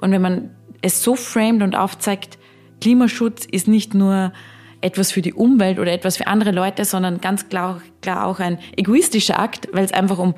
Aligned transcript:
Und 0.00 0.12
wenn 0.12 0.22
man 0.22 0.50
es 0.80 1.02
so 1.02 1.14
framed 1.14 1.62
und 1.62 1.76
aufzeigt, 1.76 2.38
Klimaschutz 2.80 3.44
ist 3.44 3.68
nicht 3.68 3.92
nur 3.92 4.32
etwas 4.80 5.12
für 5.12 5.20
die 5.20 5.34
Umwelt 5.34 5.78
oder 5.78 5.92
etwas 5.92 6.16
für 6.16 6.26
andere 6.26 6.52
Leute, 6.52 6.86
sondern 6.86 7.20
ganz 7.20 7.50
klar, 7.50 7.82
klar 8.00 8.24
auch 8.24 8.40
ein 8.40 8.58
egoistischer 8.76 9.38
Akt, 9.38 9.68
weil 9.72 9.84
es 9.84 9.92
einfach 9.92 10.18
um 10.18 10.34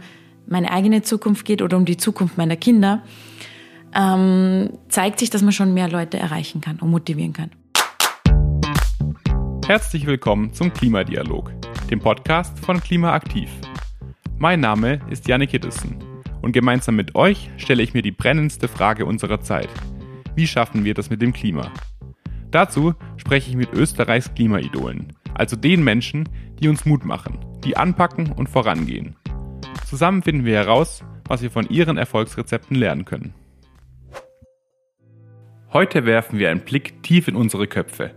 meine 0.49 0.73
eigene 0.73 1.03
Zukunft 1.03 1.45
geht 1.45 1.63
oder 1.63 1.77
um 1.77 1.85
die 1.85 1.97
Zukunft 1.97 2.37
meiner 2.37 2.57
Kinder, 2.57 3.05
ähm, 3.95 4.71
zeigt 4.89 5.21
sich, 5.21 5.31
dass 5.31 5.43
man 5.43 5.53
schon 5.53 5.73
mehr 5.73 5.89
Leute 5.89 6.19
erreichen 6.19 6.61
kann 6.61 6.81
und 6.81 6.91
motivieren 6.91 7.33
kann. 7.33 7.51
Herzlich 9.65 10.07
willkommen 10.07 10.53
zum 10.53 10.73
Klimadialog, 10.73 11.53
dem 11.89 12.01
Podcast 12.01 12.59
von 12.59 12.81
Klimaaktiv. 12.81 13.49
Mein 14.39 14.59
Name 14.59 14.99
ist 15.09 15.29
Jannik 15.29 15.53
Hiddesen 15.53 16.12
und 16.43 16.53
gemeinsam 16.53 16.97
mit 16.97 17.15
euch 17.15 17.51
stelle 17.57 17.83
ich 17.83 17.95
mir 17.95 18.03
die 18.03 18.11
brennendste 18.11 18.69
Frage 18.69 19.07
unserer 19.07 19.41
Zeit. 19.41 19.71
Wie 20.35 20.47
schaffen 20.47 20.85
wir 20.85 20.95
das 20.95 21.09
mit 21.09 21.23
dem 21.23 21.33
Klima? 21.33 21.71
Dazu 22.51 22.95
spreche 23.17 23.49
ich 23.49 23.57
mit 23.57 23.73
Österreichs 23.73 24.35
Klimaidolen, 24.35 25.15
also 25.33 25.57
den 25.57 25.83
Menschen, 25.83 26.29
die 26.61 26.69
uns 26.69 26.85
Mut 26.85 27.05
machen, 27.05 27.39
die 27.65 27.77
anpacken 27.77 28.33
und 28.33 28.49
vorangehen. 28.49 29.17
Zusammen 29.87 30.23
finden 30.23 30.45
wir 30.45 30.57
heraus, 30.57 31.03
was 31.27 31.43
wir 31.43 31.51
von 31.51 31.69
ihren 31.69 31.97
Erfolgsrezepten 31.97 32.77
lernen 32.77 33.05
können. 33.05 33.35
Heute 35.73 36.05
werfen 36.05 36.39
wir 36.39 36.51
einen 36.51 36.61
Blick 36.61 37.03
tief 37.03 37.29
in 37.29 37.37
unsere 37.37 37.67
Köpfe. 37.67 38.11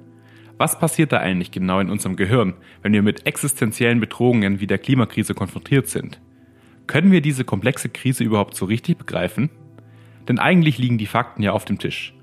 Was 0.58 0.80
passiert 0.80 1.12
da 1.12 1.18
eigentlich 1.18 1.52
genau 1.52 1.80
in 1.80 1.90
unserem 1.90 2.16
Gehirn, 2.16 2.56
wenn 2.82 2.94
wir 2.94 3.02
mit 3.02 3.26
existenziellen 3.26 4.00
Bedrohungen 4.00 4.60
wie 4.60 4.68
der 4.68 4.78
Klimakrise 4.78 5.34
konfrontiert 5.34 5.88
sind? 5.88 6.20
Können 6.88 7.12
wir 7.12 7.22
diese 7.22 7.44
komplexe 7.44 7.90
Krise 7.90 8.24
überhaupt 8.24 8.56
so 8.56 8.66
richtig 8.66 8.98
begreifen? 8.98 9.50
Denn 10.28 10.40
eigentlich 10.40 10.78
liegen 10.78 10.98
die 10.98 11.06
Fakten 11.06 11.42
ja 11.42 11.52
auf 11.52 11.66
dem 11.66 11.80
Tisch. 11.80 12.14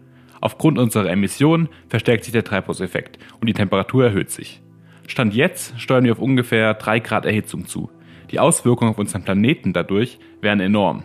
Aufgrund 0.40 0.78
unserer 0.78 1.10
Emissionen 1.10 1.68
verstärkt 1.88 2.24
sich 2.24 2.32
der 2.32 2.44
Treibhauseffekt 2.44 3.18
und 3.40 3.46
die 3.46 3.54
Temperatur 3.54 4.04
erhöht 4.04 4.30
sich. 4.30 4.60
Stand 5.06 5.34
jetzt 5.34 5.78
steuern 5.80 6.04
wir 6.04 6.12
auf 6.12 6.18
ungefähr 6.18 6.74
3 6.74 7.00
Grad 7.00 7.26
Erhitzung 7.26 7.66
zu. 7.66 7.90
Die 8.30 8.40
Auswirkungen 8.40 8.90
auf 8.90 8.98
unseren 8.98 9.24
Planeten 9.24 9.72
dadurch 9.72 10.18
wären 10.40 10.60
enorm. 10.60 11.04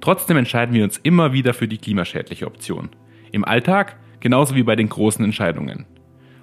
Trotzdem 0.00 0.36
entscheiden 0.36 0.74
wir 0.74 0.84
uns 0.84 0.98
immer 0.98 1.32
wieder 1.32 1.54
für 1.54 1.68
die 1.68 1.78
klimaschädliche 1.78 2.46
Option. 2.46 2.90
Im 3.30 3.44
Alltag 3.44 3.96
genauso 4.20 4.54
wie 4.54 4.62
bei 4.62 4.76
den 4.76 4.88
großen 4.88 5.24
Entscheidungen. 5.24 5.86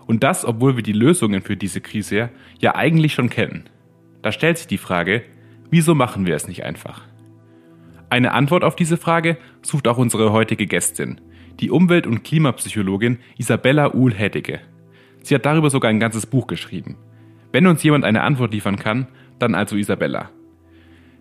Und 0.07 0.23
das, 0.23 0.45
obwohl 0.45 0.75
wir 0.75 0.83
die 0.83 0.93
Lösungen 0.93 1.41
für 1.41 1.57
diese 1.57 1.81
Krise 1.81 2.29
ja 2.59 2.75
eigentlich 2.75 3.13
schon 3.13 3.29
kennen. 3.29 3.65
Da 4.21 4.31
stellt 4.31 4.57
sich 4.57 4.67
die 4.67 4.77
Frage, 4.77 5.23
wieso 5.69 5.95
machen 5.95 6.25
wir 6.25 6.35
es 6.35 6.47
nicht 6.47 6.63
einfach? 6.63 7.03
Eine 8.09 8.33
Antwort 8.33 8.63
auf 8.63 8.75
diese 8.75 8.97
Frage 8.97 9.37
sucht 9.61 9.87
auch 9.87 9.97
unsere 9.97 10.31
heutige 10.31 10.65
Gästin, 10.65 11.21
die 11.59 11.69
Umwelt- 11.69 12.07
und 12.07 12.23
Klimapsychologin 12.23 13.19
Isabella 13.37 13.93
Uhl-Heddecke. 13.93 14.61
Sie 15.21 15.35
hat 15.35 15.45
darüber 15.45 15.69
sogar 15.69 15.89
ein 15.89 15.99
ganzes 15.99 16.25
Buch 16.25 16.47
geschrieben. 16.47 16.97
Wenn 17.51 17.67
uns 17.67 17.83
jemand 17.83 18.05
eine 18.05 18.23
Antwort 18.23 18.53
liefern 18.53 18.77
kann, 18.77 19.07
dann 19.37 19.55
also 19.55 19.75
Isabella. 19.75 20.29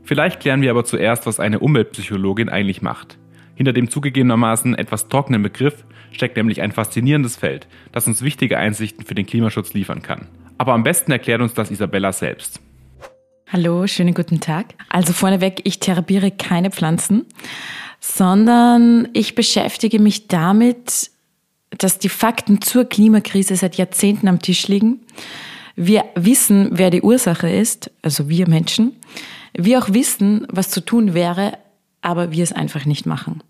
Vielleicht 0.03 0.41
klären 0.41 0.63
wir 0.63 0.71
aber 0.71 0.85
zuerst, 0.85 1.27
was 1.27 1.41
eine 1.41 1.59
Umweltpsychologin 1.59 2.49
eigentlich 2.49 2.81
macht. 2.81 3.19
Hinter 3.55 3.73
dem 3.73 3.91
zugegebenermaßen 3.91 4.75
etwas 4.75 5.09
trockenen 5.09 5.43
Begriff 5.43 5.85
steckt 6.13 6.37
nämlich 6.37 6.63
ein 6.63 6.73
faszinierendes 6.73 7.37
Feld, 7.37 7.69
das 7.93 8.07
uns 8.07 8.23
wichtige 8.23 8.57
Einsichten 8.57 9.05
für 9.05 9.15
den 9.15 9.27
Klimaschutz 9.27 9.75
liefern 9.75 10.01
kann. 10.01 10.29
Aber 10.57 10.73
am 10.73 10.85
besten 10.85 11.13
erklärt 11.13 11.43
uns 11.43 11.55
das 11.55 11.71
Isabella 11.71 12.13
selbst. 12.13 12.63
Hallo, 13.53 13.87
schönen 13.87 14.15
guten 14.15 14.41
Tag. 14.41 14.75
Also 14.89 15.13
vorneweg, 15.13 15.63
ich 15.65 15.81
therapiere 15.81 16.31
keine 16.31 16.71
Pflanzen 16.71 17.27
sondern 18.01 19.09
ich 19.13 19.35
beschäftige 19.35 19.99
mich 19.99 20.29
damit, 20.29 21.11
dass 21.77 21.99
die 21.99 22.09
Fakten 22.09 22.63
zur 22.63 22.85
Klimakrise 22.85 23.57
seit 23.57 23.77
Jahrzehnten 23.77 24.29
am 24.29 24.41
Tisch 24.41 24.69
liegen. 24.69 25.01
Wir 25.77 26.05
wissen, 26.15 26.71
wer 26.73 26.91
die 26.91 27.03
Ursache 27.03 27.49
ist, 27.49 27.91
also 28.03 28.29
wir 28.29 28.49
Menschen. 28.49 28.97
Wir 29.53 29.79
auch 29.79 29.93
wissen, 29.93 30.47
was 30.51 30.71
zu 30.71 30.81
tun 30.81 31.15
wäre, 31.15 31.59
aber 32.01 32.33
wir 32.33 32.43
es 32.43 32.53
einfach 32.53 32.85
nicht 32.85 33.07
machen. 33.07 33.43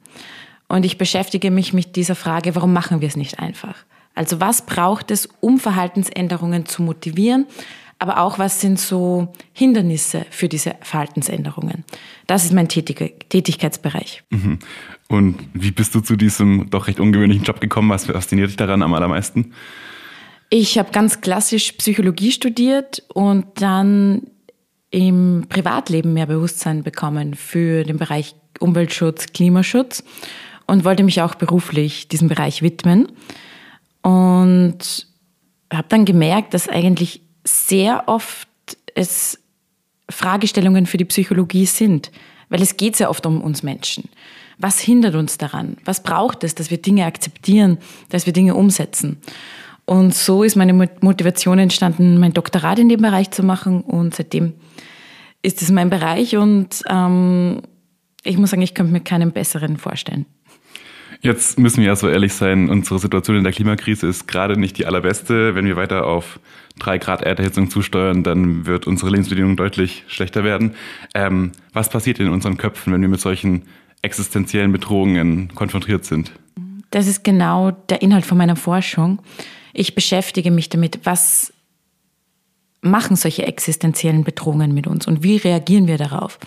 Und 0.68 0.84
ich 0.84 0.98
beschäftige 0.98 1.50
mich 1.50 1.72
mit 1.72 1.96
dieser 1.96 2.14
Frage, 2.14 2.54
warum 2.54 2.72
machen 2.72 3.00
wir 3.00 3.08
es 3.08 3.16
nicht 3.16 3.38
einfach? 3.38 3.76
Also 4.14 4.40
was 4.40 4.66
braucht 4.66 5.10
es, 5.10 5.28
um 5.40 5.58
Verhaltensänderungen 5.58 6.66
zu 6.66 6.82
motivieren, 6.82 7.46
aber 7.98 8.18
auch 8.20 8.38
was 8.38 8.60
sind 8.60 8.78
so 8.78 9.32
Hindernisse 9.52 10.24
für 10.30 10.48
diese 10.48 10.76
Verhaltensänderungen. 10.82 11.84
Das 12.26 12.44
ist 12.44 12.52
mein 12.52 12.68
Tätigkeitsbereich. 12.68 14.22
Mhm. 14.30 14.58
Und 15.08 15.38
wie 15.52 15.72
bist 15.72 15.94
du 15.94 16.00
zu 16.00 16.16
diesem 16.16 16.70
doch 16.70 16.86
recht 16.86 17.00
ungewöhnlichen 17.00 17.44
Job 17.44 17.60
gekommen? 17.60 17.90
Was 17.90 18.06
fasziniert 18.06 18.50
dich 18.50 18.56
daran 18.56 18.82
am 18.82 18.94
allermeisten? 18.94 19.52
Ich 20.50 20.78
habe 20.78 20.92
ganz 20.92 21.20
klassisch 21.20 21.72
Psychologie 21.72 22.30
studiert 22.30 23.02
und 23.12 23.46
dann 23.60 24.22
im 24.90 25.46
Privatleben 25.48 26.14
mehr 26.14 26.26
Bewusstsein 26.26 26.82
bekommen 26.82 27.34
für 27.34 27.84
den 27.84 27.98
Bereich 27.98 28.34
Umweltschutz, 28.60 29.26
Klimaschutz 29.26 30.04
und 30.66 30.84
wollte 30.84 31.02
mich 31.02 31.20
auch 31.20 31.34
beruflich 31.34 32.08
diesem 32.08 32.28
Bereich 32.28 32.62
widmen. 32.62 33.08
Und 34.02 35.06
habe 35.72 35.88
dann 35.88 36.04
gemerkt, 36.04 36.54
dass 36.54 36.68
eigentlich 36.68 37.22
sehr 37.48 38.04
oft 38.06 38.48
es 38.94 39.38
Fragestellungen 40.10 40.86
für 40.86 40.96
die 40.96 41.04
Psychologie 41.04 41.66
sind, 41.66 42.10
weil 42.48 42.62
es 42.62 42.76
geht 42.76 42.96
sehr 42.96 43.10
oft 43.10 43.26
um 43.26 43.40
uns 43.42 43.62
Menschen. 43.62 44.08
Was 44.58 44.80
hindert 44.80 45.14
uns 45.14 45.38
daran? 45.38 45.76
Was 45.84 46.02
braucht 46.02 46.42
es, 46.44 46.54
dass 46.54 46.70
wir 46.70 46.78
Dinge 46.78 47.04
akzeptieren, 47.04 47.78
dass 48.08 48.26
wir 48.26 48.32
Dinge 48.32 48.54
umsetzen? 48.54 49.18
Und 49.84 50.14
so 50.14 50.42
ist 50.42 50.56
meine 50.56 50.90
Motivation 51.00 51.58
entstanden, 51.58 52.18
mein 52.18 52.34
Doktorat 52.34 52.78
in 52.78 52.88
dem 52.88 53.00
Bereich 53.00 53.30
zu 53.30 53.42
machen. 53.42 53.80
Und 53.80 54.14
seitdem 54.14 54.54
ist 55.42 55.62
es 55.62 55.70
mein 55.70 55.88
Bereich 55.88 56.36
und 56.36 56.82
ähm, 56.88 57.62
ich 58.24 58.36
muss 58.36 58.50
sagen, 58.50 58.62
ich 58.62 58.74
könnte 58.74 58.92
mir 58.92 59.00
keinen 59.00 59.32
besseren 59.32 59.76
vorstellen. 59.76 60.26
Jetzt 61.20 61.58
müssen 61.58 61.78
wir 61.78 61.88
ja 61.88 61.96
so 61.96 62.08
ehrlich 62.08 62.32
sein, 62.32 62.70
unsere 62.70 63.00
Situation 63.00 63.36
in 63.36 63.42
der 63.42 63.52
Klimakrise 63.52 64.06
ist 64.06 64.28
gerade 64.28 64.56
nicht 64.56 64.78
die 64.78 64.86
allerbeste. 64.86 65.54
Wenn 65.54 65.66
wir 65.66 65.76
weiter 65.76 66.06
auf 66.06 66.38
drei 66.78 66.98
Grad 66.98 67.22
Erderhitzung 67.22 67.70
zusteuern, 67.70 68.22
dann 68.22 68.66
wird 68.66 68.86
unsere 68.86 69.10
Lebensbedingungen 69.10 69.56
deutlich 69.56 70.04
schlechter 70.06 70.44
werden. 70.44 70.74
Ähm, 71.14 71.52
was 71.72 71.88
passiert 71.88 72.20
in 72.20 72.28
unseren 72.28 72.56
Köpfen, 72.56 72.92
wenn 72.92 73.00
wir 73.00 73.08
mit 73.08 73.20
solchen 73.20 73.62
existenziellen 74.02 74.70
Bedrohungen 74.70 75.52
konfrontiert 75.56 76.04
sind? 76.04 76.32
Das 76.90 77.08
ist 77.08 77.24
genau 77.24 77.72
der 77.72 78.00
Inhalt 78.00 78.24
von 78.24 78.38
meiner 78.38 78.56
Forschung. 78.56 79.20
Ich 79.72 79.96
beschäftige 79.96 80.52
mich 80.52 80.68
damit, 80.68 81.00
was 81.02 81.52
machen 82.80 83.16
solche 83.16 83.44
existenziellen 83.44 84.22
Bedrohungen 84.22 84.72
mit 84.72 84.86
uns 84.86 85.08
und 85.08 85.24
wie 85.24 85.36
reagieren 85.36 85.88
wir 85.88 85.98
darauf? 85.98 86.38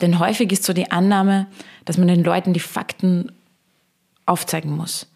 Denn 0.00 0.18
häufig 0.18 0.52
ist 0.52 0.64
so 0.64 0.72
die 0.72 0.90
Annahme, 0.90 1.46
dass 1.84 1.98
man 1.98 2.08
den 2.08 2.22
Leuten 2.22 2.52
die 2.52 2.60
Fakten 2.60 3.32
aufzeigen 4.28 4.76
muss 4.76 5.06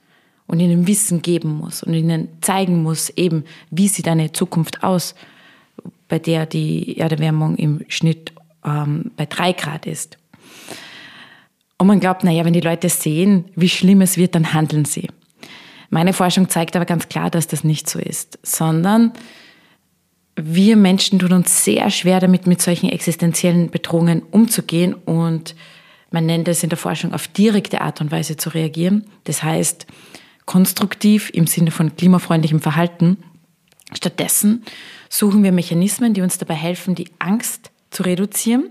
und 0.47 0.61
ihnen 0.61 0.87
Wissen 0.87 1.23
geben 1.23 1.51
muss 1.51 1.83
und 1.83 1.95
ihnen 1.95 2.29
zeigen 2.41 2.83
muss, 2.83 3.11
eben, 3.11 3.45
wie 3.71 3.89
sieht 3.89 4.09
eine 4.09 4.33
Zukunft 4.33 4.83
aus, 4.83 5.15
bei 6.09 6.19
der 6.19 6.47
die 6.47 6.99
Erderwärmung 6.99 7.57
im 7.57 7.85
Schnitt 7.89 8.33
ähm, 8.65 9.13
bei 9.17 9.27
drei 9.27 9.53
Grad 9.53 9.87
ist. 9.87 10.19
Und 11.79 11.87
man 11.87 12.01
glaubt, 12.01 12.23
naja, 12.23 12.45
wenn 12.45 12.53
die 12.53 12.61
Leute 12.61 12.89
sehen, 12.89 13.47
wie 13.57 13.69
schlimm 13.69 14.03
es 14.03 14.17
wird, 14.17 14.35
dann 14.35 14.53
handeln 14.53 14.85
sie. 14.85 15.09
Meine 15.91 16.13
Forschung 16.13 16.49
zeigt 16.49 16.77
aber 16.77 16.85
ganz 16.85 17.09
klar, 17.09 17.29
dass 17.29 17.49
das 17.49 17.65
nicht 17.65 17.89
so 17.89 17.99
ist, 17.99 18.39
sondern 18.43 19.13
wir 20.37 20.77
Menschen 20.77 21.19
tun 21.19 21.33
uns 21.33 21.65
sehr 21.65 21.91
schwer 21.91 22.21
damit, 22.21 22.47
mit 22.47 22.63
solchen 22.63 22.89
existenziellen 22.89 23.71
Bedrohungen 23.71 24.23
umzugehen 24.23 24.95
und 24.95 25.55
man 26.13 26.27
nennt 26.27 26.49
es 26.49 26.63
in 26.63 26.69
der 26.69 26.79
Forschung 26.79 27.15
auf 27.15 27.29
direkte 27.29 27.81
Art 27.81 28.01
und 28.01 28.11
Weise 28.11 28.37
zu 28.37 28.51
reagieren. 28.51 29.05
Das 29.25 29.43
heißt, 29.43 29.87
konstruktiv 30.47 31.31
im 31.33 31.47
Sinne 31.47 31.71
von 31.71 31.97
klimafreundlichem 31.97 32.61
Verhalten. 32.61 33.19
Stattdessen 33.95 34.65
suchen 35.09 35.43
wir 35.43 35.53
Mechanismen, 35.53 36.15
die 36.15 36.23
uns 36.23 36.39
dabei 36.39 36.55
helfen, 36.55 36.95
die 36.95 37.11
Angst 37.19 37.71
zu 37.91 38.03
reduzieren 38.03 38.71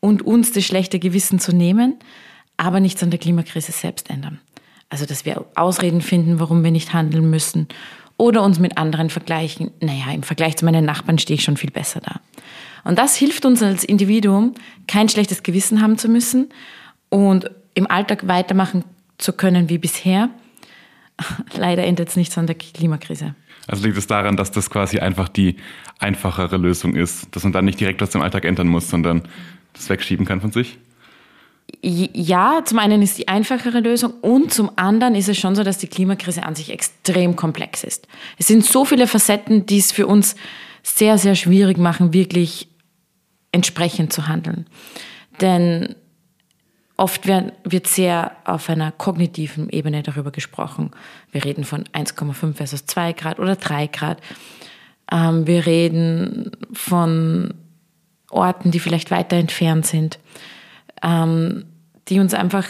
und 0.00 0.22
uns 0.22 0.52
das 0.52 0.64
schlechte 0.64 0.98
Gewissen 0.98 1.38
zu 1.38 1.52
nehmen, 1.52 1.98
aber 2.56 2.80
nichts 2.80 3.02
an 3.02 3.10
der 3.10 3.18
Klimakrise 3.18 3.72
selbst 3.72 4.10
ändern. 4.10 4.40
Also, 4.90 5.06
dass 5.06 5.24
wir 5.24 5.46
Ausreden 5.54 6.02
finden, 6.02 6.40
warum 6.40 6.64
wir 6.64 6.70
nicht 6.72 6.92
handeln 6.92 7.30
müssen 7.30 7.68
oder 8.16 8.42
uns 8.42 8.58
mit 8.58 8.76
anderen 8.76 9.08
vergleichen. 9.08 9.70
Naja, 9.80 10.12
im 10.12 10.22
Vergleich 10.22 10.56
zu 10.56 10.64
meinen 10.64 10.84
Nachbarn 10.84 11.18
stehe 11.18 11.36
ich 11.36 11.44
schon 11.44 11.56
viel 11.56 11.70
besser 11.70 12.00
da. 12.00 12.20
Und 12.84 12.98
das 12.98 13.16
hilft 13.16 13.44
uns 13.44 13.62
als 13.62 13.84
Individuum, 13.84 14.54
kein 14.86 15.08
schlechtes 15.08 15.42
Gewissen 15.42 15.82
haben 15.82 15.98
zu 15.98 16.08
müssen 16.08 16.48
und 17.08 17.50
im 17.74 17.90
Alltag 17.90 18.26
weitermachen 18.26 18.84
zu 19.18 19.32
können 19.32 19.68
wie 19.68 19.78
bisher. 19.78 20.30
Leider 21.56 21.84
endet 21.84 22.08
es 22.08 22.16
nicht 22.16 22.32
so 22.32 22.40
an 22.40 22.46
der 22.46 22.56
Klimakrise. 22.56 23.34
Also 23.66 23.84
liegt 23.84 23.98
es 23.98 24.06
daran, 24.06 24.36
dass 24.36 24.50
das 24.50 24.70
quasi 24.70 24.98
einfach 24.98 25.28
die 25.28 25.56
einfachere 25.98 26.56
Lösung 26.56 26.96
ist, 26.96 27.28
dass 27.36 27.44
man 27.44 27.52
dann 27.52 27.64
nicht 27.64 27.78
direkt 27.78 28.02
aus 28.02 28.10
dem 28.10 28.22
Alltag 28.22 28.44
ändern 28.44 28.68
muss, 28.68 28.88
sondern 28.88 29.22
das 29.74 29.88
wegschieben 29.88 30.26
kann 30.26 30.40
von 30.40 30.50
sich? 30.50 30.78
ja, 31.82 32.62
zum 32.64 32.78
einen 32.78 33.02
ist 33.02 33.18
die 33.18 33.28
einfachere 33.28 33.80
Lösung 33.80 34.12
und 34.20 34.52
zum 34.52 34.70
anderen 34.76 35.14
ist 35.14 35.28
es 35.28 35.38
schon 35.38 35.54
so, 35.54 35.62
dass 35.62 35.78
die 35.78 35.86
Klimakrise 35.86 36.42
an 36.42 36.54
sich 36.54 36.70
extrem 36.70 37.36
komplex 37.36 37.84
ist. 37.84 38.06
Es 38.38 38.46
sind 38.48 38.64
so 38.64 38.84
viele 38.84 39.06
Facetten, 39.06 39.66
die 39.66 39.78
es 39.78 39.92
für 39.92 40.06
uns 40.06 40.36
sehr, 40.82 41.18
sehr 41.18 41.34
schwierig 41.34 41.78
machen, 41.78 42.12
wirklich 42.12 42.68
entsprechend 43.52 44.12
zu 44.12 44.28
handeln. 44.28 44.66
Denn 45.40 45.94
oft 46.96 47.26
wird 47.26 47.86
sehr 47.86 48.32
auf 48.44 48.68
einer 48.68 48.92
kognitiven 48.92 49.70
Ebene 49.70 50.02
darüber 50.02 50.30
gesprochen. 50.30 50.90
Wir 51.32 51.44
reden 51.44 51.64
von 51.64 51.84
1,5 51.84 52.54
versus 52.54 52.84
2 52.86 53.14
Grad 53.14 53.38
oder 53.38 53.56
3 53.56 53.86
Grad. 53.86 54.20
Ähm, 55.10 55.46
wir 55.46 55.66
reden 55.66 56.52
von 56.72 57.54
Orten, 58.30 58.70
die 58.70 58.80
vielleicht 58.80 59.10
weiter 59.10 59.36
entfernt 59.36 59.86
sind, 59.86 60.18
ähm, 61.02 61.64
die 62.08 62.20
uns 62.20 62.34
einfach, 62.34 62.66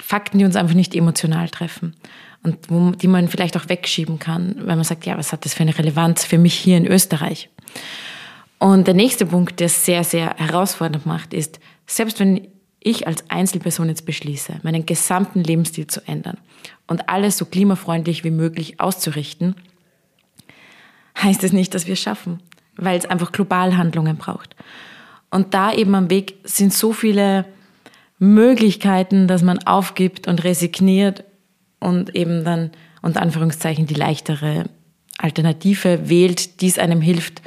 Fakten, 0.00 0.38
die 0.38 0.44
uns 0.44 0.54
einfach 0.54 0.74
nicht 0.74 0.94
emotional 0.94 1.48
treffen 1.48 1.96
und 2.42 2.68
die 3.02 3.08
man 3.08 3.28
vielleicht 3.28 3.56
auch 3.56 3.68
wegschieben 3.68 4.18
kann, 4.18 4.54
wenn 4.58 4.76
man 4.76 4.84
sagt, 4.84 5.06
ja, 5.06 5.18
was 5.18 5.32
hat 5.32 5.44
das 5.44 5.54
für 5.54 5.62
eine 5.62 5.76
Relevanz 5.76 6.24
für 6.24 6.38
mich 6.38 6.54
hier 6.54 6.76
in 6.76 6.86
Österreich? 6.86 7.50
Und 8.58 8.86
der 8.86 8.94
nächste 8.94 9.26
Punkt, 9.26 9.60
der 9.60 9.66
es 9.66 9.84
sehr, 9.84 10.04
sehr 10.04 10.34
herausfordernd 10.36 11.06
macht, 11.06 11.32
ist, 11.32 11.60
selbst 11.86 12.18
wenn 12.20 12.48
ich 12.80 13.06
als 13.06 13.28
Einzelperson 13.28 13.88
jetzt 13.88 14.06
beschließe, 14.06 14.60
meinen 14.62 14.86
gesamten 14.86 15.42
Lebensstil 15.42 15.86
zu 15.86 16.06
ändern 16.06 16.38
und 16.86 17.08
alles 17.08 17.36
so 17.38 17.44
klimafreundlich 17.44 18.24
wie 18.24 18.30
möglich 18.30 18.80
auszurichten, 18.80 19.54
heißt 21.20 21.42
es 21.44 21.52
nicht, 21.52 21.74
dass 21.74 21.86
wir 21.86 21.94
es 21.94 22.00
schaffen, 22.00 22.40
weil 22.76 22.98
es 22.98 23.06
einfach 23.06 23.32
global 23.32 23.76
Handlungen 23.76 24.16
braucht. 24.16 24.54
Und 25.30 25.54
da 25.54 25.72
eben 25.72 25.94
am 25.94 26.10
Weg 26.10 26.36
sind 26.44 26.72
so 26.72 26.92
viele 26.92 27.44
Möglichkeiten, 28.18 29.28
dass 29.28 29.42
man 29.42 29.58
aufgibt 29.64 30.26
und 30.26 30.42
resigniert 30.44 31.24
und 31.80 32.14
eben 32.14 32.44
dann 32.44 32.70
unter 33.02 33.22
Anführungszeichen 33.22 33.86
die 33.86 33.94
leichtere 33.94 34.64
Alternative 35.18 36.08
wählt, 36.08 36.60
die 36.60 36.68
es 36.68 36.78
einem 36.78 37.00
hilft, 37.00 37.42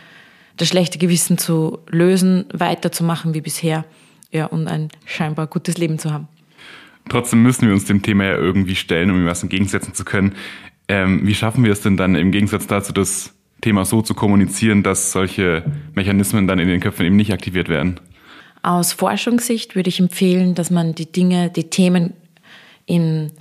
das 0.57 0.68
schlechte 0.68 0.98
Gewissen 0.98 1.38
zu 1.38 1.80
lösen, 1.89 2.45
weiterzumachen 2.53 3.33
wie 3.33 3.42
bisher 3.42 3.86
ja, 4.31 4.45
und 4.45 4.68
ein 4.68 4.89
scheinbar 5.06 5.48
gutes 5.48 5.77
Leben 5.77 6.00
zu 6.00 6.12
haben. 6.12 6.27
Trotzdem 7.09 7.44
müssen 7.44 7.68
wir 7.68 7.74
uns 7.74 7.86
dem 7.86 8.01
Thema 8.01 8.25
ja 8.25 8.36
irgendwie 8.36 8.75
stellen, 8.75 9.12
um 9.12 9.18
ihm 9.18 9.25
was 9.25 9.44
entgegensetzen 9.44 9.94
zu 9.94 10.06
können. 10.06 10.36
Ähm, 10.88 11.25
wie 11.25 11.36
schaffen 11.36 11.63
wir 11.63 11.71
es 11.71 11.81
denn 11.81 11.98
dann 11.98 12.15
im 12.15 12.31
Gegensatz 12.31 12.68
dazu, 12.68 12.94
das 12.94 13.33
Thema 13.62 13.86
so 13.86 14.01
zu 14.01 14.13
kommunizieren, 14.13 14.83
dass 14.83 15.12
solche 15.12 15.63
Mechanismen 15.94 16.48
dann 16.48 16.59
in 16.59 16.68
den 16.68 16.80
Köpfen 16.80 17.06
eben 17.06 17.15
nicht 17.15 17.33
aktiviert 17.33 17.69
werden? 17.69 18.00
Aus 18.63 18.94
Forschungssicht 18.94 19.75
würde 19.75 19.89
ich 19.89 20.00
empfehlen, 20.00 20.54
dass 20.54 20.69
man 20.69 20.94
die 20.94 21.12
Dinge, 21.12 21.50
die 21.50 21.69
Themen 21.69 22.13
in 22.86 23.31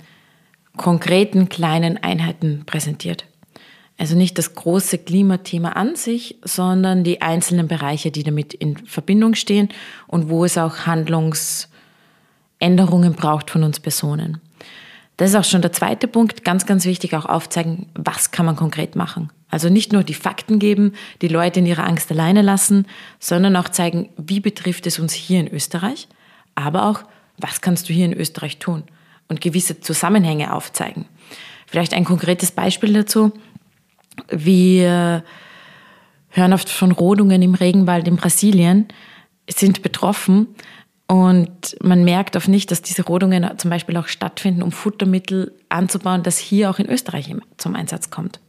konkreten 0.77 1.49
kleinen 1.49 1.97
Einheiten 1.97 2.63
präsentiert. 2.65 3.25
Also 4.01 4.17
nicht 4.17 4.37
das 4.39 4.55
große 4.55 4.97
Klimathema 4.97 5.73
an 5.73 5.95
sich, 5.95 6.37
sondern 6.43 7.03
die 7.03 7.21
einzelnen 7.21 7.67
Bereiche, 7.67 8.09
die 8.09 8.23
damit 8.23 8.55
in 8.55 8.77
Verbindung 8.77 9.35
stehen 9.35 9.69
und 10.07 10.27
wo 10.27 10.43
es 10.43 10.57
auch 10.57 10.87
Handlungsänderungen 10.87 13.13
braucht 13.13 13.51
von 13.51 13.63
uns 13.63 13.79
Personen. 13.79 14.41
Das 15.17 15.29
ist 15.29 15.35
auch 15.35 15.43
schon 15.43 15.61
der 15.61 15.71
zweite 15.71 16.07
Punkt, 16.07 16.43
ganz, 16.43 16.65
ganz 16.65 16.85
wichtig, 16.85 17.15
auch 17.15 17.27
aufzeigen, 17.27 17.91
was 17.93 18.31
kann 18.31 18.47
man 18.47 18.55
konkret 18.55 18.95
machen. 18.95 19.29
Also 19.51 19.69
nicht 19.69 19.93
nur 19.93 20.03
die 20.03 20.15
Fakten 20.15 20.57
geben, 20.57 20.93
die 21.21 21.27
Leute 21.27 21.59
in 21.59 21.67
ihrer 21.67 21.85
Angst 21.85 22.09
alleine 22.09 22.41
lassen, 22.41 22.87
sondern 23.19 23.55
auch 23.55 23.69
zeigen, 23.69 24.09
wie 24.17 24.39
betrifft 24.39 24.87
es 24.87 24.97
uns 24.97 25.13
hier 25.13 25.39
in 25.39 25.47
Österreich, 25.47 26.07
aber 26.55 26.87
auch, 26.87 27.03
was 27.37 27.61
kannst 27.61 27.87
du 27.87 27.93
hier 27.93 28.05
in 28.05 28.17
Österreich 28.17 28.57
tun 28.57 28.81
und 29.27 29.41
gewisse 29.41 29.79
Zusammenhänge 29.79 30.55
aufzeigen. 30.55 31.05
Vielleicht 31.67 31.93
ein 31.93 32.03
konkretes 32.03 32.51
Beispiel 32.51 32.93
dazu. 32.93 33.31
Wir 34.29 35.23
hören 36.29 36.53
oft 36.53 36.69
von 36.69 36.91
Rodungen 36.91 37.41
im 37.41 37.53
Regenwald 37.53 38.07
in 38.07 38.15
Brasilien, 38.15 38.87
sind 39.49 39.81
betroffen 39.81 40.47
und 41.07 41.75
man 41.81 42.05
merkt 42.05 42.37
oft 42.37 42.47
nicht, 42.47 42.71
dass 42.71 42.81
diese 42.81 43.03
Rodungen 43.03 43.49
zum 43.57 43.69
Beispiel 43.69 43.97
auch 43.97 44.07
stattfinden, 44.07 44.63
um 44.63 44.71
Futtermittel 44.71 45.53
anzubauen, 45.67 46.23
das 46.23 46.37
hier 46.37 46.69
auch 46.69 46.79
in 46.79 46.89
Österreich 46.89 47.35
zum 47.57 47.75
Einsatz 47.75 48.09
kommt. 48.09 48.39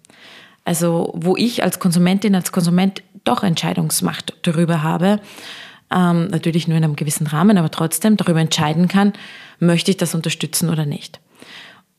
Also 0.65 1.13
wo 1.17 1.37
ich 1.37 1.65
als 1.65 1.81
Konsumentin, 1.81 2.37
als 2.37 2.53
Konsument 2.53 3.03
doch 3.25 3.43
Entscheidungsmacht 3.43 4.35
darüber 4.43 4.83
habe, 4.83 5.19
ähm, 5.93 6.29
natürlich 6.29 6.69
nur 6.69 6.79
in 6.79 6.85
einem 6.85 6.97
gewissen 6.97 7.27
Rahmen, 7.27 7.59
aber 7.59 7.71
trotzdem 7.71 8.17
darüber 8.17 8.41
entscheiden 8.41 8.89
kann, 8.89 9.13
möchte 9.59 9.91
ich 9.91 9.97
das 9.97 10.15
unterstützen 10.15 10.71
oder 10.71 10.87
nicht. 10.87 11.21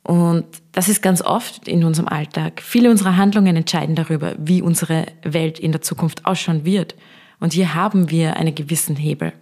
Und 0.03 0.45
das 0.73 0.89
ist 0.89 1.01
ganz 1.01 1.21
oft 1.21 1.67
in 1.67 1.83
unserem 1.83 2.09
Alltag. 2.09 2.61
Viele 2.61 2.91
unserer 2.91 3.15
Handlungen 3.15 3.55
entscheiden 3.55 3.95
darüber, 3.95 4.35
wie 4.37 4.61
unsere 4.61 5.05
Welt 5.23 5.59
in 5.59 5.71
der 5.71 5.81
Zukunft 5.81 6.25
ausschauen 6.25 6.65
wird. 6.65 6.95
Und 7.39 7.53
hier 7.53 7.73
haben 7.73 8.09
wir 8.09 8.35
einen 8.35 8.53
gewissen 8.53 8.97
Hebel. 8.97 9.33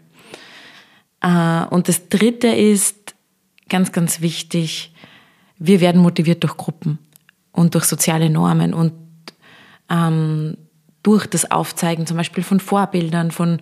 Äh, 1.21 1.65
und 1.69 1.87
das 1.87 2.09
Dritte 2.09 2.47
ist 2.47 3.15
ganz, 3.69 3.91
ganz 3.91 4.21
wichtig, 4.21 4.93
wir 5.57 5.81
werden 5.81 6.01
motiviert 6.01 6.43
durch 6.43 6.57
Gruppen 6.57 6.99
und 7.51 7.75
durch 7.75 7.85
soziale 7.85 8.29
Normen 8.29 8.73
und 8.73 8.93
ähm, 9.89 10.57
durch 11.03 11.25
das 11.27 11.49
Aufzeigen 11.49 12.05
zum 12.05 12.17
Beispiel 12.17 12.43
von 12.43 12.59
Vorbildern, 12.59 13.31
von 13.31 13.59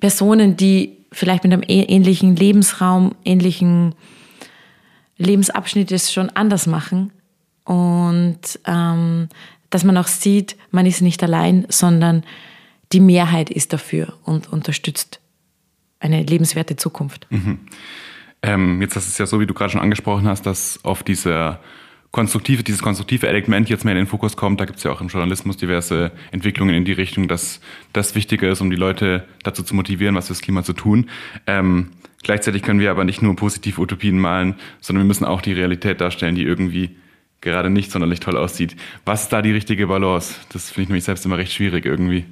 Personen, 0.00 0.56
die 0.56 0.98
vielleicht 1.12 1.44
mit 1.44 1.52
einem 1.52 1.62
ähnlichen 1.66 2.36
Lebensraum, 2.36 3.14
ähnlichen 3.24 3.94
Lebensabschnitt 5.16 5.90
schon 6.10 6.30
anders 6.30 6.66
machen 6.66 7.12
und 7.64 8.40
ähm, 8.66 9.28
dass 9.70 9.84
man 9.84 9.96
auch 9.96 10.06
sieht, 10.06 10.56
man 10.70 10.86
ist 10.86 11.00
nicht 11.00 11.22
allein, 11.22 11.66
sondern 11.68 12.24
die 12.92 13.00
Mehrheit 13.00 13.50
ist 13.50 13.72
dafür 13.72 14.14
und 14.24 14.52
unterstützt 14.52 15.20
eine 16.00 16.22
lebenswerte 16.22 16.76
Zukunft. 16.76 17.26
Mhm. 17.30 17.60
Ähm, 18.42 18.82
jetzt 18.82 18.94
ist 18.96 19.08
es 19.08 19.18
ja 19.18 19.26
so, 19.26 19.40
wie 19.40 19.46
du 19.46 19.54
gerade 19.54 19.72
schon 19.72 19.80
angesprochen 19.80 20.28
hast, 20.28 20.44
dass 20.44 20.84
auf 20.84 21.02
dieser 21.02 21.60
konstruktive, 22.10 22.62
dieses 22.62 22.82
konstruktive 22.82 23.26
Element 23.26 23.68
jetzt 23.68 23.84
mehr 23.84 23.92
in 23.92 23.98
den 23.98 24.06
Fokus 24.06 24.36
kommt. 24.36 24.60
Da 24.60 24.66
gibt 24.66 24.78
es 24.78 24.84
ja 24.84 24.92
auch 24.92 25.00
im 25.00 25.08
Journalismus 25.08 25.56
diverse 25.56 26.12
Entwicklungen 26.30 26.74
in 26.74 26.84
die 26.84 26.92
Richtung, 26.92 27.26
dass 27.26 27.60
das 27.92 28.14
wichtiger 28.14 28.48
ist, 28.48 28.60
um 28.60 28.70
die 28.70 28.76
Leute 28.76 29.26
dazu 29.42 29.64
zu 29.64 29.74
motivieren, 29.74 30.14
was 30.14 30.28
fürs 30.28 30.40
Klima 30.40 30.62
zu 30.62 30.74
tun. 30.74 31.10
Ähm, 31.48 31.90
Gleichzeitig 32.24 32.62
können 32.62 32.80
wir 32.80 32.90
aber 32.90 33.04
nicht 33.04 33.22
nur 33.22 33.36
positive 33.36 33.80
Utopien 33.80 34.18
malen, 34.18 34.56
sondern 34.80 35.04
wir 35.04 35.08
müssen 35.08 35.26
auch 35.26 35.42
die 35.42 35.52
Realität 35.52 36.00
darstellen, 36.00 36.34
die 36.34 36.42
irgendwie 36.42 36.96
gerade 37.42 37.70
nicht 37.70 37.92
sonderlich 37.92 38.18
toll 38.18 38.36
aussieht. 38.36 38.74
Was 39.04 39.24
ist 39.24 39.32
da 39.32 39.42
die 39.42 39.52
richtige 39.52 39.86
Balance? 39.86 40.34
Das 40.52 40.70
finde 40.70 40.82
ich 40.82 40.88
nämlich 40.88 41.04
selbst 41.04 41.24
immer 41.26 41.36
recht 41.36 41.52
schwierig 41.52 41.84
irgendwie. 41.84 42.24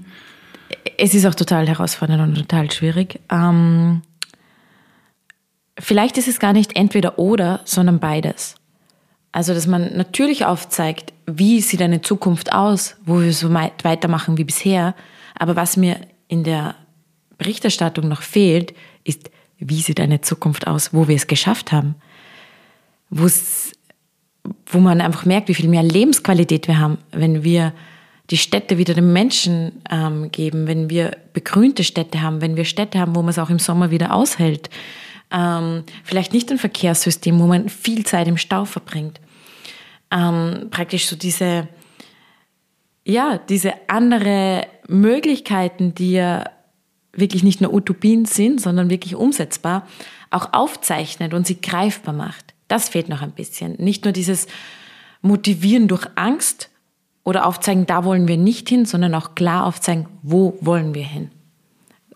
Es 0.96 1.14
ist 1.14 1.26
auch 1.26 1.34
total 1.34 1.68
herausfordernd 1.68 2.22
und 2.22 2.34
total 2.34 2.72
schwierig. 2.72 3.20
Ähm, 3.30 4.00
vielleicht 5.78 6.16
ist 6.16 6.26
es 6.26 6.40
gar 6.40 6.54
nicht 6.54 6.74
entweder 6.74 7.18
oder, 7.18 7.60
sondern 7.64 8.00
beides. 8.00 8.56
Also, 9.30 9.52
dass 9.52 9.66
man 9.66 9.94
natürlich 9.96 10.46
aufzeigt, 10.46 11.12
wie 11.26 11.60
sieht 11.60 11.82
eine 11.82 12.00
Zukunft 12.00 12.52
aus, 12.52 12.96
wo 13.04 13.20
wir 13.20 13.32
so 13.32 13.52
weitermachen 13.52 14.38
wie 14.38 14.44
bisher. 14.44 14.94
Aber 15.38 15.54
was 15.54 15.76
mir 15.76 16.00
in 16.28 16.44
der 16.44 16.76
Berichterstattung 17.36 18.08
noch 18.08 18.22
fehlt, 18.22 18.74
ist, 19.04 19.30
wie 19.68 19.80
sieht 19.80 20.00
eine 20.00 20.20
Zukunft 20.20 20.66
aus, 20.66 20.92
wo 20.92 21.08
wir 21.08 21.16
es 21.16 21.26
geschafft 21.26 21.72
haben, 21.72 21.94
wo 23.10 24.78
man 24.78 25.00
einfach 25.00 25.24
merkt, 25.24 25.48
wie 25.48 25.54
viel 25.54 25.68
mehr 25.68 25.82
Lebensqualität 25.82 26.66
wir 26.66 26.78
haben, 26.78 26.98
wenn 27.12 27.44
wir 27.44 27.72
die 28.30 28.36
Städte 28.36 28.78
wieder 28.78 28.94
den 28.94 29.12
Menschen 29.12 29.82
ähm, 29.90 30.30
geben, 30.32 30.66
wenn 30.66 30.88
wir 30.88 31.16
begrünte 31.32 31.84
Städte 31.84 32.22
haben, 32.22 32.40
wenn 32.40 32.56
wir 32.56 32.64
Städte 32.64 32.98
haben, 32.98 33.14
wo 33.14 33.20
man 33.20 33.30
es 33.30 33.38
auch 33.38 33.50
im 33.50 33.58
Sommer 33.58 33.90
wieder 33.90 34.14
aushält. 34.14 34.70
Ähm, 35.30 35.84
vielleicht 36.04 36.32
nicht 36.32 36.50
ein 36.50 36.58
Verkehrssystem, 36.58 37.38
wo 37.38 37.46
man 37.46 37.68
viel 37.68 38.04
Zeit 38.04 38.28
im 38.28 38.38
Stau 38.38 38.64
verbringt. 38.64 39.20
Ähm, 40.10 40.68
praktisch 40.70 41.06
so 41.06 41.16
diese, 41.16 41.68
ja, 43.04 43.38
diese 43.38 43.74
andere 43.88 44.66
Möglichkeiten, 44.88 45.94
die 45.94 46.12
ja 46.12 46.44
wirklich 47.12 47.42
nicht 47.42 47.60
nur 47.60 47.72
Utopien 47.72 48.24
sind, 48.24 48.60
sondern 48.60 48.90
wirklich 48.90 49.14
umsetzbar, 49.14 49.86
auch 50.30 50.52
aufzeichnet 50.52 51.34
und 51.34 51.46
sie 51.46 51.60
greifbar 51.60 52.14
macht. 52.14 52.54
Das 52.68 52.88
fehlt 52.88 53.08
noch 53.08 53.22
ein 53.22 53.32
bisschen. 53.32 53.74
Nicht 53.74 54.04
nur 54.04 54.12
dieses 54.12 54.46
Motivieren 55.20 55.88
durch 55.88 56.06
Angst 56.14 56.70
oder 57.22 57.46
aufzeigen, 57.46 57.86
da 57.86 58.04
wollen 58.04 58.28
wir 58.28 58.36
nicht 58.36 58.68
hin, 58.68 58.86
sondern 58.86 59.14
auch 59.14 59.34
klar 59.34 59.66
aufzeigen, 59.66 60.08
wo 60.22 60.56
wollen 60.60 60.94
wir 60.94 61.04
hin. 61.04 61.30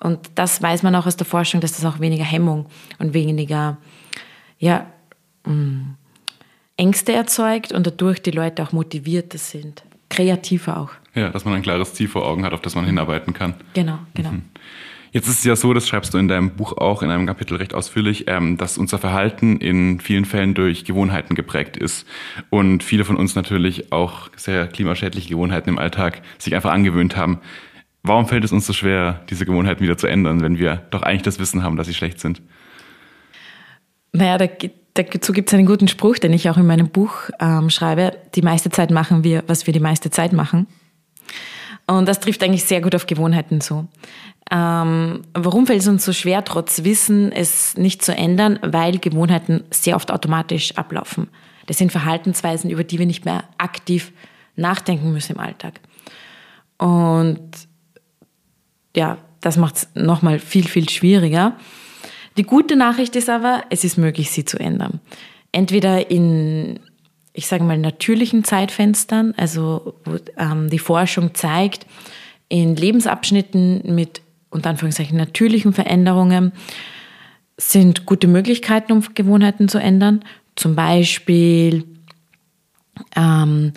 Und 0.01 0.31
das 0.35 0.63
weiß 0.63 0.83
man 0.83 0.95
auch 0.95 1.07
aus 1.07 1.17
der 1.17 1.27
Forschung, 1.27 1.61
dass 1.61 1.73
das 1.73 1.85
auch 1.85 2.01
weniger 2.01 2.25
Hemmung 2.25 2.67
und 2.99 3.15
weniger 3.15 3.79
ja, 4.59 4.87
mm, 5.45 5.95
Ängste 6.77 7.13
erzeugt 7.13 7.73
und 7.73 7.87
dadurch 7.87 8.21
die 8.21 8.31
Leute 8.31 8.63
auch 8.63 8.73
motivierter 8.73 9.39
sind, 9.39 9.85
kreativer 10.09 10.79
auch. 10.79 10.91
Ja, 11.17 11.31
dass 11.31 11.45
man 11.45 11.55
ein 11.55 11.63
klares 11.63 11.95
Ziel 11.95 12.09
vor 12.09 12.27
Augen 12.27 12.45
hat, 12.45 12.53
auf 12.53 12.61
das 12.61 12.75
man 12.75 12.85
hinarbeiten 12.85 13.33
kann. 13.33 13.55
Genau, 13.75 13.99
genau. 14.15 14.33
Mhm. 14.33 14.43
Jetzt 15.13 15.29
ist 15.29 15.39
es 15.39 15.45
ja 15.45 15.57
so, 15.57 15.73
das 15.73 15.89
schreibst 15.89 16.13
du 16.13 16.19
in 16.19 16.29
deinem 16.29 16.51
Buch 16.51 16.77
auch 16.77 17.03
in 17.03 17.11
einem 17.11 17.27
Kapitel 17.27 17.57
recht 17.57 17.73
ausführlich, 17.73 18.25
ähm, 18.29 18.59
dass 18.59 18.77
unser 18.77 18.99
Verhalten 18.99 19.57
in 19.57 19.99
vielen 19.99 20.27
Fällen 20.27 20.53
durch 20.53 20.85
Gewohnheiten 20.85 21.35
geprägt 21.35 21.79
ist 21.79 22.07
und 22.51 22.85
viele 22.85 23.05
von 23.07 23.17
uns 23.17 23.35
natürlich 23.35 23.93
auch 23.93 24.29
sehr 24.37 24.67
klimaschädliche 24.67 25.31
Gewohnheiten 25.31 25.71
im 25.71 25.79
Alltag 25.79 26.21
sich 26.37 26.55
einfach 26.55 26.71
angewöhnt 26.71 27.17
haben. 27.17 27.41
Warum 28.03 28.27
fällt 28.27 28.45
es 28.45 28.53
uns 28.53 28.67
so 28.67 28.75
schwer, 28.75 29.23
diese 29.31 29.47
Gewohnheiten 29.47 29.83
wieder 29.83 29.97
zu 29.97 30.07
ändern, 30.07 30.43
wenn 30.43 30.59
wir 30.59 30.83
doch 30.91 31.03
eigentlich 31.03 31.23
das 31.23 31.39
Wissen 31.39 31.63
haben, 31.63 31.77
dass 31.77 31.87
sie 31.87 31.95
schlecht 31.95 32.21
sind? 32.21 32.43
Naja, 34.13 34.37
da, 34.37 34.49
dazu 34.95 35.33
gibt 35.33 35.49
es 35.49 35.55
einen 35.55 35.67
guten 35.67 35.89
Spruch, 35.89 36.19
den 36.19 36.35
ich 36.35 36.51
auch 36.51 36.59
in 36.59 36.67
meinem 36.67 36.89
Buch 36.89 37.31
ähm, 37.41 37.71
schreibe. 37.71 38.17
Die 38.35 38.43
meiste 38.43 38.69
Zeit 38.69 38.91
machen 38.91 39.25
wir, 39.25 39.45
was 39.47 39.67
wir 39.67 39.73
die 39.73 39.81
meiste 39.81 40.11
Zeit 40.11 40.35
machen. 40.35 40.67
Und 41.87 42.07
das 42.09 42.21
trifft 42.21 42.43
eigentlich 42.43 42.65
sehr 42.65 42.81
gut 42.81 42.95
auf 42.95 43.07
Gewohnheiten 43.07 43.61
zu. 43.61 43.87
Ähm, 44.51 45.23
warum 45.35 45.67
fällt 45.67 45.81
es 45.81 45.89
uns 45.89 46.05
so 46.05 46.13
schwer, 46.13 46.45
trotz 46.45 46.85
Wissen 46.85 47.33
es 47.33 47.77
nicht 47.77 48.05
zu 48.05 48.15
ändern? 48.15 48.59
Weil 48.63 48.99
Gewohnheiten 48.99 49.65
sehr 49.71 49.97
oft 49.97 50.11
automatisch 50.11 50.77
ablaufen. 50.77 51.29
Das 51.67 51.79
sind 51.79 51.93
Verhaltensweisen, 51.93 52.71
über 52.71 52.85
die 52.85 52.99
wir 52.99 53.07
nicht 53.07 53.25
mehr 53.25 53.45
aktiv 53.59 54.13
nachdenken 54.57 55.13
müssen 55.13 55.33
im 55.33 55.41
Alltag. 55.41 55.81
Und 56.79 57.51
ja, 58.97 59.19
das 59.41 59.57
macht 59.57 59.77
es 59.77 59.89
nochmal 59.95 60.39
viel, 60.39 60.67
viel 60.67 60.89
schwieriger. 60.89 61.57
Die 62.37 62.43
gute 62.43 62.77
Nachricht 62.77 63.17
ist 63.17 63.29
aber, 63.29 63.65
es 63.71 63.85
ist 63.85 63.97
möglich, 63.97 64.31
sie 64.31 64.45
zu 64.45 64.59
ändern. 64.59 65.01
Entweder 65.53 66.11
in, 66.11 66.81
ich 67.37 67.47
sage 67.47 67.65
mal, 67.65 67.79
natürlichen 67.79 68.45
Zeitfenstern, 68.45 69.35
also 69.37 69.95
wo 70.05 70.17
ähm, 70.39 70.71
die 70.71 70.79
Forschung 70.79 71.35
zeigt, 71.35 71.87
in 72.49 72.77
Lebensabschnitten 72.77 73.95
mit 73.95 74.23
unter 74.49 74.71
Anführungszeichen 74.71 75.19
natürlichen 75.19 75.75
Veränderungen 75.75 76.53
sind 77.59 78.07
gute 78.07 78.27
Möglichkeiten, 78.27 78.93
um 78.93 79.05
Gewohnheiten 79.15 79.69
zu 79.69 79.79
ändern. 79.79 80.25
Zum 80.55 80.75
Beispiel, 80.75 81.85
ähm, 83.15 83.73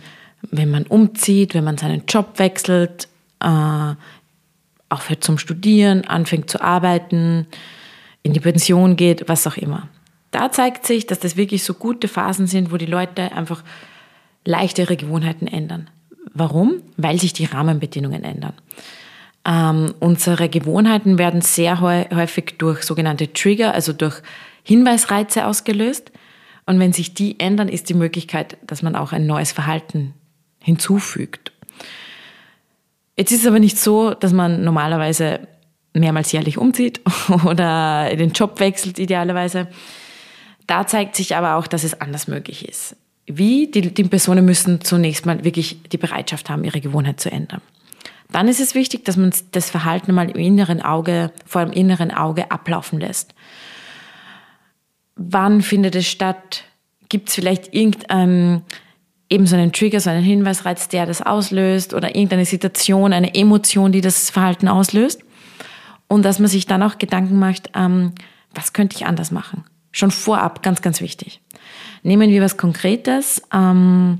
wenn 0.51 0.72
man 0.72 0.86
umzieht, 0.86 1.54
wenn 1.54 1.66
man 1.66 1.78
seinen 1.78 2.04
Job 2.08 2.39
wechselt, 2.39 3.10
äh, 3.42 3.94
aufhört 4.88 5.24
zum 5.24 5.38
Studieren, 5.38 6.06
anfängt 6.06 6.50
zu 6.50 6.62
arbeiten, 6.62 7.46
in 8.24 8.34
die 8.34 8.39
Pension 8.39 8.96
geht, 8.96 9.28
was 9.28 9.48
auch 9.48 9.58
immer. 9.58 9.89
Da 10.32 10.52
zeigt 10.52 10.86
sich, 10.86 11.08
dass 11.08 11.20
das 11.20 11.38
wirklich 11.38 11.64
so 11.64 11.74
gute 11.74 12.08
Phasen 12.08 12.48
sind, 12.48 12.72
wo 12.72 12.78
die 12.78 12.86
Leute 12.86 13.32
einfach 13.32 13.64
leicht 14.46 14.78
ihre 14.80 14.96
Gewohnheiten 14.96 15.48
ändern. 15.48 15.90
Warum? 16.34 16.82
Weil 16.98 17.20
sich 17.20 17.34
die 17.34 17.46
Rahmenbedingungen 17.46 18.24
ändern. 18.24 18.54
Ähm, 19.46 19.94
unsere 20.00 20.50
Gewohnheiten 20.50 21.18
werden 21.18 21.42
sehr 21.42 21.82
häufig 21.82 22.58
durch 22.58 22.84
sogenannte 22.84 23.32
Trigger, 23.34 23.74
also 23.74 23.94
durch 23.94 24.22
Hinweisreize 24.64 25.46
ausgelöst. 25.46 26.12
Und 26.66 26.80
wenn 26.80 26.94
sich 26.94 27.14
die 27.14 27.40
ändern, 27.40 27.68
ist 27.68 27.90
die 27.90 27.96
Möglichkeit, 27.96 28.58
dass 28.68 28.84
man 28.84 28.96
auch 28.96 29.12
ein 29.12 29.26
neues 29.26 29.52
Verhalten 29.52 30.14
hinzufügt. 30.62 31.52
Jetzt 33.18 33.32
ist 33.32 33.42
es 33.42 33.48
aber 33.48 33.60
nicht 33.60 33.78
so, 33.78 34.14
dass 34.14 34.34
man 34.34 34.64
normalerweise 34.64 35.48
mehrmals 35.94 36.32
jährlich 36.32 36.58
umzieht 36.58 37.02
oder 37.46 38.16
den 38.16 38.32
Job 38.32 38.60
wechselt 38.60 39.00
idealerweise. 39.00 39.68
Da 40.70 40.86
zeigt 40.86 41.16
sich 41.16 41.36
aber 41.36 41.56
auch, 41.56 41.66
dass 41.66 41.84
es 41.84 42.00
anders 42.00 42.28
möglich 42.28 42.70
ist. 42.70 42.96
Wie? 43.26 43.72
Die, 43.72 43.92
die 43.92 44.04
Personen 44.04 44.46
müssen 44.46 44.82
zunächst 44.82 45.26
mal 45.26 45.44
wirklich 45.44 45.82
die 45.92 45.98
Bereitschaft 45.98 46.48
haben, 46.48 46.64
ihre 46.64 46.80
Gewohnheit 46.80 47.20
zu 47.20 47.32
ändern. 47.32 47.62
Dann 48.32 48.48
ist 48.48 48.60
es 48.60 48.76
wichtig, 48.76 49.04
dass 49.04 49.18
man 49.18 49.34
das 49.52 49.72
Verhalten 49.72 50.14
mal 50.14 50.30
im 50.30 50.36
inneren 50.36 50.80
Auge, 50.84 51.32
vor 51.44 51.66
dem 51.66 51.74
inneren 51.74 52.12
Auge 52.12 52.52
ablaufen 52.52 53.00
lässt. 53.00 53.34
Wann 55.16 55.64
findet 55.64 55.96
es 55.96 56.08
statt? 56.08 56.66
Gibt 57.10 57.30
es 57.30 57.36
vielleicht 57.36 57.74
irgendein, 57.74 58.62
eben 59.28 59.48
so 59.48 59.56
einen 59.56 59.74
Trigger, 59.74 60.00
so 60.00 60.12
einen 60.12 60.24
Hinweisreiz, 60.24 60.88
der 60.88 61.08
das 61.08 61.24
auslöst 61.24 61.96
oder 61.96 62.16
irgendeine 62.16 62.46
Situation, 62.46 63.12
eine 63.12 63.34
Emotion, 63.34 63.92
die 63.92 64.02
das 64.02 64.30
Verhalten 64.30 64.68
auslöst? 64.68 65.24
Und 66.08 66.22
dass 66.26 66.38
man 66.38 66.48
sich 66.48 66.68
dann 66.68 66.84
auch 66.84 67.00
Gedanken 67.00 67.40
macht, 67.40 67.72
ähm, 67.74 68.14
was 68.54 68.74
könnte 68.74 68.98
ich 68.98 69.08
anders 69.08 69.32
machen? 69.32 69.64
Schon 69.91 70.12
vorab, 70.12 70.63
ganz, 70.63 70.81
ganz 70.81 71.01
wichtig. 71.01 71.41
Nehmen 72.03 72.29
wir 72.29 72.41
was 72.41 72.58
Konkretes. 72.58 73.41
Ähm, 73.53 74.19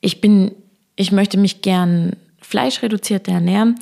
ich 0.00 0.20
bin, 0.20 0.52
ich 0.96 1.12
möchte 1.12 1.38
mich 1.38 1.62
gern 1.62 2.16
fleischreduzierte 2.40 3.30
ernähren, 3.30 3.76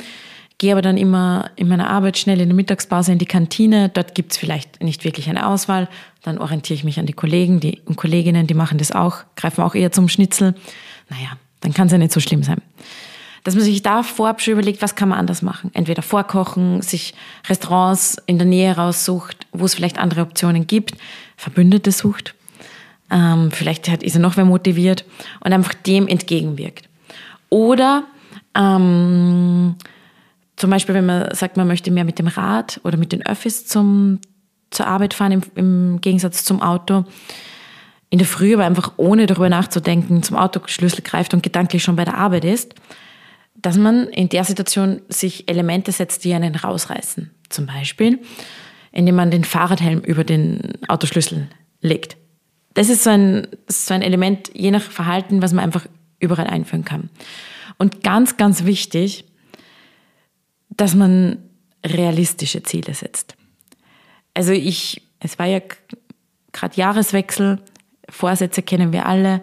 gehe 0.58 0.72
aber 0.72 0.82
dann 0.82 0.96
immer 0.96 1.50
in 1.56 1.68
meiner 1.68 1.90
Arbeit 1.90 2.18
schnell 2.18 2.40
in 2.40 2.48
der 2.48 2.56
Mittagspause 2.56 3.12
in 3.12 3.18
die 3.18 3.26
Kantine. 3.26 3.88
Dort 3.88 4.14
gibt 4.14 4.32
es 4.32 4.38
vielleicht 4.38 4.82
nicht 4.82 5.04
wirklich 5.04 5.28
eine 5.28 5.46
Auswahl. 5.46 5.88
Dann 6.22 6.38
orientiere 6.38 6.76
ich 6.76 6.84
mich 6.84 6.98
an 6.98 7.06
die 7.06 7.12
Kollegen 7.12 7.60
die, 7.60 7.80
und 7.84 7.96
Kolleginnen, 7.96 8.46
die 8.46 8.54
machen 8.54 8.78
das 8.78 8.92
auch, 8.92 9.18
greifen 9.36 9.62
auch 9.62 9.74
eher 9.74 9.92
zum 9.92 10.08
Schnitzel. 10.08 10.54
Naja, 11.10 11.36
dann 11.60 11.74
kann 11.74 11.86
es 11.86 11.92
ja 11.92 11.98
nicht 11.98 12.12
so 12.12 12.20
schlimm 12.20 12.42
sein. 12.42 12.60
Dass 13.46 13.54
man 13.54 13.62
sich 13.62 13.80
da 13.80 14.02
vorab 14.02 14.42
schon 14.42 14.54
überlegt, 14.54 14.82
was 14.82 14.96
kann 14.96 15.08
man 15.08 15.20
anders 15.20 15.40
machen. 15.40 15.70
Entweder 15.72 16.02
vorkochen, 16.02 16.82
sich 16.82 17.14
Restaurants 17.48 18.16
in 18.26 18.38
der 18.38 18.46
Nähe 18.48 18.74
raussucht, 18.74 19.46
wo 19.52 19.66
es 19.66 19.76
vielleicht 19.76 20.00
andere 20.00 20.22
Optionen 20.22 20.66
gibt, 20.66 20.96
Verbündete 21.36 21.92
sucht. 21.92 22.34
Ähm, 23.08 23.52
vielleicht 23.52 23.86
ist 24.02 24.16
er 24.16 24.20
noch 24.20 24.36
wer 24.36 24.44
motiviert 24.44 25.04
und 25.44 25.52
einfach 25.52 25.74
dem 25.74 26.08
entgegenwirkt. 26.08 26.88
Oder 27.48 28.02
ähm, 28.56 29.76
zum 30.56 30.70
Beispiel, 30.70 30.96
wenn 30.96 31.06
man 31.06 31.32
sagt, 31.32 31.56
man 31.56 31.68
möchte 31.68 31.92
mehr 31.92 32.04
mit 32.04 32.18
dem 32.18 32.26
Rad 32.26 32.80
oder 32.82 32.96
mit 32.96 33.12
den 33.12 33.24
Öffis 33.24 33.64
zum, 33.64 34.18
zur 34.72 34.88
Arbeit 34.88 35.14
fahren, 35.14 35.30
im, 35.30 35.42
im 35.54 36.00
Gegensatz 36.00 36.42
zum 36.42 36.60
Auto. 36.60 37.04
In 38.10 38.18
der 38.18 38.26
Früh 38.26 38.54
aber 38.54 38.64
einfach 38.64 38.94
ohne 38.96 39.26
darüber 39.26 39.48
nachzudenken 39.48 40.24
zum 40.24 40.36
Autoschlüssel 40.36 41.02
greift 41.02 41.32
und 41.32 41.44
gedanklich 41.44 41.84
schon 41.84 41.94
bei 41.94 42.04
der 42.04 42.18
Arbeit 42.18 42.44
ist, 42.44 42.74
dass 43.62 43.76
man 43.76 44.08
in 44.08 44.28
der 44.28 44.44
Situation 44.44 45.02
sich 45.08 45.48
Elemente 45.48 45.92
setzt, 45.92 46.24
die 46.24 46.34
einen 46.34 46.54
rausreißen. 46.54 47.30
Zum 47.48 47.66
Beispiel, 47.66 48.20
indem 48.92 49.16
man 49.16 49.30
den 49.30 49.44
Fahrradhelm 49.44 50.00
über 50.00 50.24
den 50.24 50.72
Autoschlüssel 50.88 51.48
legt. 51.80 52.16
Das 52.74 52.88
ist 52.88 53.04
so 53.04 53.10
ein, 53.10 53.48
so 53.68 53.94
ein 53.94 54.02
Element, 54.02 54.50
je 54.54 54.70
nach 54.70 54.82
Verhalten, 54.82 55.42
was 55.42 55.52
man 55.52 55.64
einfach 55.64 55.86
überall 56.18 56.46
einführen 56.46 56.84
kann. 56.84 57.10
Und 57.78 58.02
ganz, 58.02 58.36
ganz 58.36 58.64
wichtig, 58.64 59.24
dass 60.70 60.94
man 60.94 61.38
realistische 61.84 62.62
Ziele 62.62 62.94
setzt. 62.94 63.36
Also 64.34 64.52
ich, 64.52 65.02
es 65.20 65.38
war 65.38 65.46
ja 65.46 65.60
gerade 66.52 66.76
Jahreswechsel, 66.76 67.60
Vorsätze 68.08 68.62
kennen 68.62 68.92
wir 68.92 69.06
alle. 69.06 69.42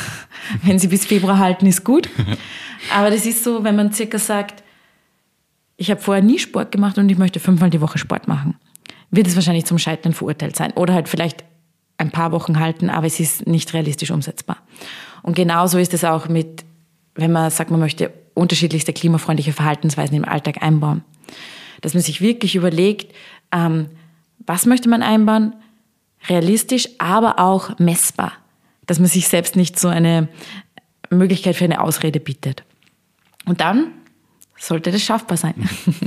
wenn 0.62 0.78
sie 0.78 0.88
bis 0.88 1.06
Februar 1.06 1.38
halten, 1.38 1.66
ist 1.66 1.84
gut. 1.84 2.08
Aber 2.94 3.10
das 3.10 3.26
ist 3.26 3.44
so, 3.44 3.64
wenn 3.64 3.76
man 3.76 3.92
circa 3.92 4.18
sagt, 4.18 4.62
ich 5.76 5.90
habe 5.90 6.00
vorher 6.00 6.22
nie 6.22 6.38
Sport 6.38 6.72
gemacht 6.72 6.98
und 6.98 7.08
ich 7.10 7.18
möchte 7.18 7.40
fünfmal 7.40 7.70
die 7.70 7.80
Woche 7.80 7.98
Sport 7.98 8.28
machen, 8.28 8.56
wird 9.10 9.26
es 9.26 9.34
wahrscheinlich 9.34 9.66
zum 9.66 9.78
Scheitern 9.78 10.12
verurteilt 10.12 10.56
sein. 10.56 10.72
Oder 10.72 10.94
halt 10.94 11.08
vielleicht 11.08 11.44
ein 11.98 12.10
paar 12.10 12.32
Wochen 12.32 12.58
halten, 12.58 12.90
aber 12.90 13.06
es 13.06 13.20
ist 13.20 13.46
nicht 13.46 13.72
realistisch 13.74 14.10
umsetzbar. 14.10 14.58
Und 15.22 15.36
genauso 15.36 15.78
ist 15.78 15.92
es 15.92 16.04
auch 16.04 16.28
mit 16.28 16.64
wenn 17.14 17.32
man 17.32 17.50
sagt, 17.50 17.70
man 17.70 17.80
möchte 17.80 18.12
unterschiedlichste 18.34 18.92
klimafreundliche 18.92 19.52
Verhaltensweisen 19.52 20.16
im 20.16 20.24
Alltag 20.24 20.62
einbauen. 20.62 21.04
Dass 21.80 21.94
man 21.94 22.02
sich 22.02 22.20
wirklich 22.20 22.56
überlegt, 22.56 23.14
ähm, 23.52 23.86
was 24.46 24.66
möchte 24.66 24.88
man 24.88 25.02
einbauen, 25.02 25.54
realistisch, 26.28 26.88
aber 26.98 27.38
auch 27.38 27.78
messbar. 27.78 28.32
Dass 28.86 28.98
man 28.98 29.08
sich 29.08 29.28
selbst 29.28 29.56
nicht 29.56 29.78
so 29.78 29.88
eine 29.88 30.28
Möglichkeit 31.10 31.56
für 31.56 31.64
eine 31.64 31.82
Ausrede 31.82 32.20
bietet. 32.20 32.64
Und 33.50 33.60
dann 33.60 33.88
sollte 34.56 34.92
das 34.92 35.02
schaffbar 35.02 35.36
sein. 35.36 35.54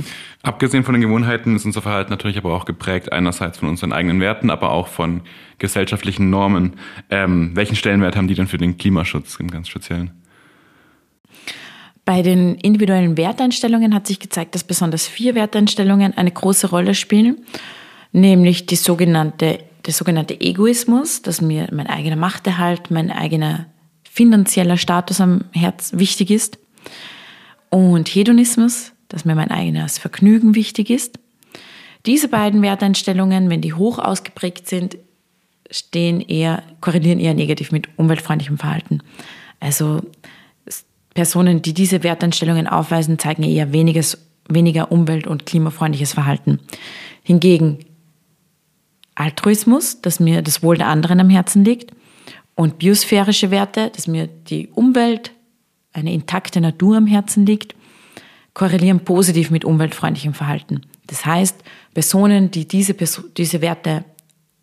Abgesehen 0.42 0.82
von 0.82 0.94
den 0.94 1.02
Gewohnheiten 1.02 1.54
ist 1.54 1.66
unser 1.66 1.82
Verhalten 1.82 2.10
natürlich 2.10 2.38
aber 2.38 2.54
auch 2.54 2.64
geprägt 2.64 3.12
einerseits 3.12 3.58
von 3.58 3.68
unseren 3.68 3.92
eigenen 3.92 4.18
Werten, 4.18 4.48
aber 4.48 4.70
auch 4.70 4.88
von 4.88 5.20
gesellschaftlichen 5.58 6.30
Normen. 6.30 6.76
Ähm, 7.10 7.50
welchen 7.54 7.76
Stellenwert 7.76 8.16
haben 8.16 8.28
die 8.28 8.34
denn 8.34 8.46
für 8.46 8.56
den 8.56 8.78
Klimaschutz 8.78 9.36
im 9.36 9.50
ganz 9.50 9.68
Speziellen? 9.68 10.12
Bei 12.06 12.22
den 12.22 12.54
individuellen 12.54 13.18
Werteinstellungen 13.18 13.94
hat 13.94 14.06
sich 14.06 14.20
gezeigt, 14.20 14.54
dass 14.54 14.64
besonders 14.64 15.06
vier 15.06 15.34
Werteinstellungen 15.34 16.16
eine 16.16 16.30
große 16.30 16.70
Rolle 16.70 16.94
spielen, 16.94 17.44
nämlich 18.12 18.64
die 18.64 18.76
sogenannte, 18.76 19.58
der 19.84 19.92
sogenannte 19.92 20.40
Egoismus, 20.40 21.20
dass 21.20 21.42
mir 21.42 21.68
mein 21.72 21.88
eigener 21.88 22.16
Machterhalt, 22.16 22.90
mein 22.90 23.10
eigener 23.10 23.66
finanzieller 24.10 24.78
Status 24.78 25.20
am 25.20 25.44
Herz 25.52 25.92
wichtig 25.94 26.30
ist, 26.30 26.58
und 27.82 28.08
Hedonismus, 28.08 28.92
dass 29.08 29.24
mir 29.24 29.34
mein 29.34 29.50
eigenes 29.50 29.98
Vergnügen 29.98 30.54
wichtig 30.54 30.90
ist. 30.90 31.18
Diese 32.06 32.28
beiden 32.28 32.62
Werteinstellungen, 32.62 33.50
wenn 33.50 33.60
die 33.60 33.72
hoch 33.72 33.98
ausgeprägt 33.98 34.68
sind, 34.68 34.96
stehen 35.70 36.20
eher, 36.20 36.62
korrelieren 36.80 37.18
eher 37.18 37.34
negativ 37.34 37.72
mit 37.72 37.88
umweltfreundlichem 37.96 38.58
Verhalten. 38.58 39.00
Also 39.60 40.02
Personen, 41.14 41.62
die 41.62 41.74
diese 41.74 42.02
Werteinstellungen 42.02 42.66
aufweisen, 42.66 43.18
zeigen 43.18 43.42
eher 43.42 43.72
weniges 43.72 44.18
weniger 44.48 44.92
umwelt- 44.92 45.26
und 45.26 45.46
klimafreundliches 45.46 46.12
Verhalten. 46.12 46.60
Hingegen 47.22 47.78
Altruismus, 49.14 50.02
dass 50.02 50.20
mir 50.20 50.42
das 50.42 50.62
Wohl 50.62 50.76
der 50.76 50.88
anderen 50.88 51.20
am 51.20 51.30
Herzen 51.30 51.64
liegt, 51.64 51.92
und 52.56 52.78
biosphärische 52.78 53.50
Werte, 53.50 53.90
dass 53.90 54.06
mir 54.06 54.28
die 54.28 54.68
Umwelt, 54.68 55.32
eine 55.94 56.12
intakte 56.12 56.60
Natur 56.60 56.98
am 56.98 57.06
Herzen 57.06 57.46
liegt, 57.46 57.74
korrelieren 58.52 59.00
positiv 59.00 59.50
mit 59.50 59.64
umweltfreundlichem 59.64 60.34
Verhalten. 60.34 60.82
Das 61.06 61.24
heißt, 61.24 61.56
Personen, 61.94 62.50
die 62.50 62.68
diese, 62.68 62.94
diese 63.36 63.60
Werte 63.62 64.04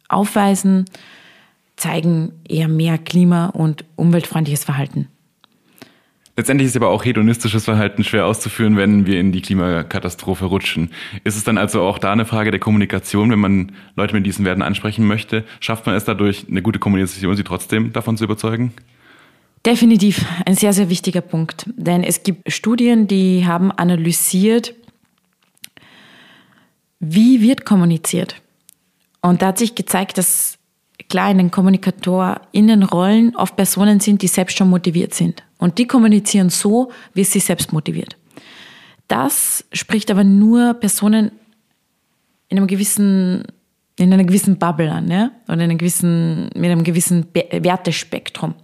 aufweisen, 0.07 0.85
zeigen 1.75 2.33
eher 2.47 2.67
mehr 2.67 2.97
klima- 2.97 3.47
und 3.47 3.85
umweltfreundliches 3.95 4.63
Verhalten. 4.63 5.07
Letztendlich 6.37 6.67
ist 6.67 6.77
aber 6.77 6.89
auch 6.89 7.03
hedonistisches 7.03 7.65
Verhalten 7.65 8.03
schwer 8.03 8.25
auszuführen, 8.25 8.77
wenn 8.77 9.05
wir 9.05 9.19
in 9.19 9.31
die 9.31 9.41
Klimakatastrophe 9.41 10.45
rutschen. 10.45 10.89
Ist 11.23 11.35
es 11.35 11.43
dann 11.43 11.57
also 11.57 11.81
auch 11.81 11.97
da 11.97 12.11
eine 12.11 12.25
Frage 12.25 12.51
der 12.51 12.59
Kommunikation, 12.59 13.31
wenn 13.31 13.39
man 13.39 13.73
Leute 13.95 14.13
mit 14.15 14.25
diesen 14.25 14.45
Werten 14.45 14.61
ansprechen 14.61 15.05
möchte? 15.05 15.43
Schafft 15.59 15.85
man 15.85 15.95
es 15.95 16.05
dadurch, 16.05 16.45
eine 16.49 16.61
gute 16.61 16.79
Kommunikation, 16.79 17.35
sie 17.35 17.43
trotzdem 17.43 17.91
davon 17.91 18.15
zu 18.15 18.23
überzeugen? 18.23 18.73
Definitiv 19.65 20.25
ein 20.45 20.55
sehr, 20.55 20.73
sehr 20.73 20.89
wichtiger 20.89 21.21
Punkt. 21.21 21.65
Denn 21.75 22.03
es 22.03 22.23
gibt 22.23 22.51
Studien, 22.51 23.07
die 23.07 23.45
haben 23.45 23.71
analysiert, 23.71 24.73
wie 26.99 27.41
wird 27.41 27.65
kommuniziert. 27.65 28.35
Und 29.21 29.41
da 29.41 29.47
hat 29.47 29.59
sich 29.59 29.75
gezeigt, 29.75 30.17
dass 30.17 30.57
klar 31.09 31.29
in 31.29 31.37
den 31.37 31.51
KommunikatorInnenrollen 31.51 33.35
oft 33.35 33.55
Personen 33.55 33.99
sind, 33.99 34.21
die 34.21 34.27
selbst 34.27 34.57
schon 34.57 34.69
motiviert 34.69 35.13
sind. 35.13 35.43
Und 35.59 35.77
die 35.77 35.85
kommunizieren 35.85 36.49
so, 36.49 36.91
wie 37.13 37.21
es 37.21 37.31
sie 37.31 37.39
selbst 37.39 37.71
motiviert. 37.73 38.17
Das 39.07 39.65
spricht 39.73 40.09
aber 40.09 40.23
nur 40.23 40.73
Personen 40.75 41.31
in 42.47 42.57
einem 42.57 42.67
gewissen, 42.67 43.43
in 43.97 44.11
einer 44.11 44.23
gewissen 44.23 44.57
Bubble 44.57 44.91
an, 44.91 45.11
ja? 45.11 45.31
Oder 45.45 45.55
in 45.55 45.61
einem 45.61 45.77
gewissen, 45.77 46.49
mit 46.55 46.71
einem 46.71 46.83
gewissen 46.83 47.27
Wertespektrum. 47.33 48.55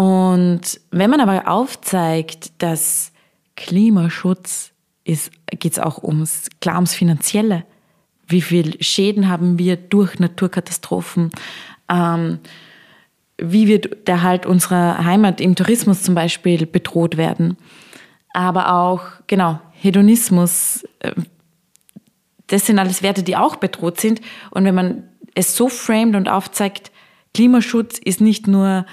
Und 0.00 0.80
wenn 0.90 1.10
man 1.10 1.20
aber 1.20 1.46
aufzeigt, 1.46 2.62
dass 2.62 3.12
Klimaschutz 3.54 4.72
ist, 5.04 5.30
geht 5.50 5.72
es 5.72 5.78
auch 5.78 6.02
ums, 6.02 6.48
klar 6.62 6.76
ums 6.76 6.94
Finanzielle. 6.94 7.66
Wie 8.26 8.40
viel 8.40 8.82
Schäden 8.82 9.28
haben 9.28 9.58
wir 9.58 9.76
durch 9.76 10.18
Naturkatastrophen? 10.18 11.32
Ähm, 11.90 12.38
wie 13.36 13.68
wird 13.68 14.08
der 14.08 14.22
Halt 14.22 14.46
unserer 14.46 15.04
Heimat 15.04 15.38
im 15.38 15.54
Tourismus 15.54 16.02
zum 16.02 16.14
Beispiel 16.14 16.64
bedroht 16.64 17.18
werden? 17.18 17.58
Aber 18.32 18.72
auch, 18.72 19.02
genau, 19.26 19.60
Hedonismus, 19.72 20.82
äh, 21.00 21.12
das 22.46 22.64
sind 22.64 22.78
alles 22.78 23.02
Werte, 23.02 23.22
die 23.22 23.36
auch 23.36 23.56
bedroht 23.56 24.00
sind. 24.00 24.22
Und 24.50 24.64
wenn 24.64 24.74
man 24.74 25.02
es 25.34 25.54
so 25.54 25.68
framed 25.68 26.16
und 26.16 26.30
aufzeigt, 26.30 26.90
Klimaschutz 27.34 27.98
ist 27.98 28.22
nicht 28.22 28.46
nur 28.46 28.86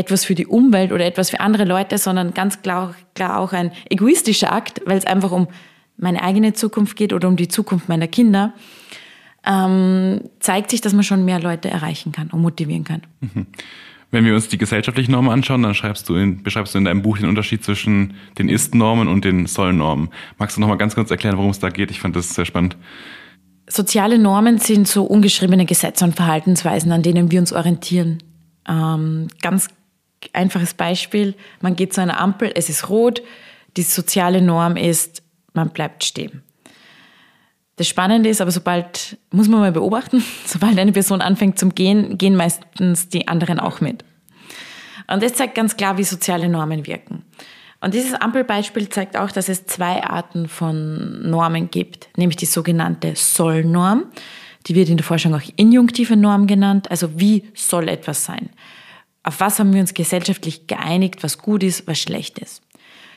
etwas 0.00 0.24
für 0.24 0.34
die 0.34 0.46
Umwelt 0.46 0.92
oder 0.92 1.04
etwas 1.04 1.30
für 1.30 1.40
andere 1.40 1.64
Leute, 1.64 1.98
sondern 1.98 2.34
ganz 2.34 2.62
klar, 2.62 2.94
klar 3.14 3.38
auch 3.38 3.52
ein 3.52 3.70
egoistischer 3.88 4.52
Akt, 4.52 4.80
weil 4.86 4.98
es 4.98 5.06
einfach 5.06 5.30
um 5.30 5.46
meine 5.98 6.22
eigene 6.22 6.54
Zukunft 6.54 6.96
geht 6.96 7.12
oder 7.12 7.28
um 7.28 7.36
die 7.36 7.48
Zukunft 7.48 7.88
meiner 7.88 8.08
Kinder, 8.08 8.54
ähm, 9.46 10.22
zeigt 10.40 10.70
sich, 10.70 10.80
dass 10.80 10.92
man 10.92 11.04
schon 11.04 11.24
mehr 11.24 11.40
Leute 11.40 11.70
erreichen 11.70 12.12
kann 12.12 12.28
und 12.28 12.40
motivieren 12.40 12.84
kann. 12.84 13.02
Mhm. 13.20 13.46
Wenn 14.10 14.24
wir 14.24 14.34
uns 14.34 14.48
die 14.48 14.58
gesellschaftlichen 14.58 15.12
Normen 15.12 15.30
anschauen, 15.30 15.62
dann 15.62 15.76
du 16.06 16.16
in, 16.16 16.42
beschreibst 16.42 16.74
du 16.74 16.78
in 16.78 16.84
deinem 16.84 17.02
Buch 17.02 17.18
den 17.18 17.28
Unterschied 17.28 17.62
zwischen 17.62 18.14
den 18.38 18.48
Ist-Normen 18.48 19.06
und 19.06 19.24
den 19.24 19.46
Soll-Normen. 19.46 20.08
Magst 20.36 20.56
du 20.56 20.60
noch 20.60 20.68
mal 20.68 20.76
ganz 20.76 20.96
kurz 20.96 21.10
erklären, 21.10 21.36
worum 21.36 21.50
es 21.50 21.60
da 21.60 21.68
geht? 21.68 21.92
Ich 21.92 22.00
fand 22.00 22.16
das 22.16 22.34
sehr 22.34 22.44
spannend. 22.44 22.76
Soziale 23.68 24.18
Normen 24.18 24.58
sind 24.58 24.88
so 24.88 25.04
ungeschriebene 25.04 25.64
Gesetze 25.64 26.04
und 26.04 26.16
Verhaltensweisen, 26.16 26.90
an 26.90 27.02
denen 27.02 27.30
wir 27.30 27.38
uns 27.38 27.52
orientieren. 27.52 28.18
Ähm, 28.68 29.28
ganz 29.42 29.68
einfaches 30.32 30.74
Beispiel, 30.74 31.34
man 31.60 31.76
geht 31.76 31.92
zu 31.92 32.00
einer 32.00 32.20
Ampel, 32.20 32.52
es 32.54 32.68
ist 32.68 32.88
rot, 32.88 33.22
die 33.76 33.82
soziale 33.82 34.42
Norm 34.42 34.76
ist, 34.76 35.22
man 35.52 35.70
bleibt 35.70 36.04
stehen. 36.04 36.42
Das 37.76 37.88
Spannende 37.88 38.28
ist 38.28 38.40
aber, 38.40 38.50
sobald, 38.50 39.16
muss 39.30 39.48
man 39.48 39.60
mal 39.60 39.72
beobachten, 39.72 40.22
sobald 40.44 40.78
eine 40.78 40.92
Person 40.92 41.22
anfängt 41.22 41.58
zum 41.58 41.74
Gehen, 41.74 42.18
gehen 42.18 42.36
meistens 42.36 43.08
die 43.08 43.28
anderen 43.28 43.58
auch 43.58 43.80
mit. 43.80 44.04
Und 45.06 45.22
das 45.22 45.34
zeigt 45.34 45.54
ganz 45.54 45.76
klar, 45.76 45.98
wie 45.98 46.04
soziale 46.04 46.48
Normen 46.48 46.86
wirken. 46.86 47.24
Und 47.80 47.94
dieses 47.94 48.12
Ampelbeispiel 48.12 48.90
zeigt 48.90 49.16
auch, 49.16 49.32
dass 49.32 49.48
es 49.48 49.64
zwei 49.64 50.04
Arten 50.04 50.48
von 50.48 51.28
Normen 51.28 51.70
gibt, 51.70 52.10
nämlich 52.18 52.36
die 52.36 52.46
sogenannte 52.46 53.14
Soll-Norm, 53.16 54.04
die 54.66 54.74
wird 54.74 54.90
in 54.90 54.98
der 54.98 55.06
Forschung 55.06 55.34
auch 55.34 55.42
injunktive 55.56 56.16
Norm 56.16 56.46
genannt, 56.46 56.90
also 56.90 57.18
wie 57.18 57.44
soll 57.54 57.88
etwas 57.88 58.26
sein 58.26 58.50
auf 59.30 59.38
was 59.38 59.60
haben 59.60 59.72
wir 59.72 59.80
uns 59.80 59.94
gesellschaftlich 59.94 60.66
geeinigt, 60.66 61.22
was 61.22 61.38
gut 61.38 61.62
ist, 61.62 61.86
was 61.86 62.00
schlecht 62.00 62.40
ist. 62.40 62.62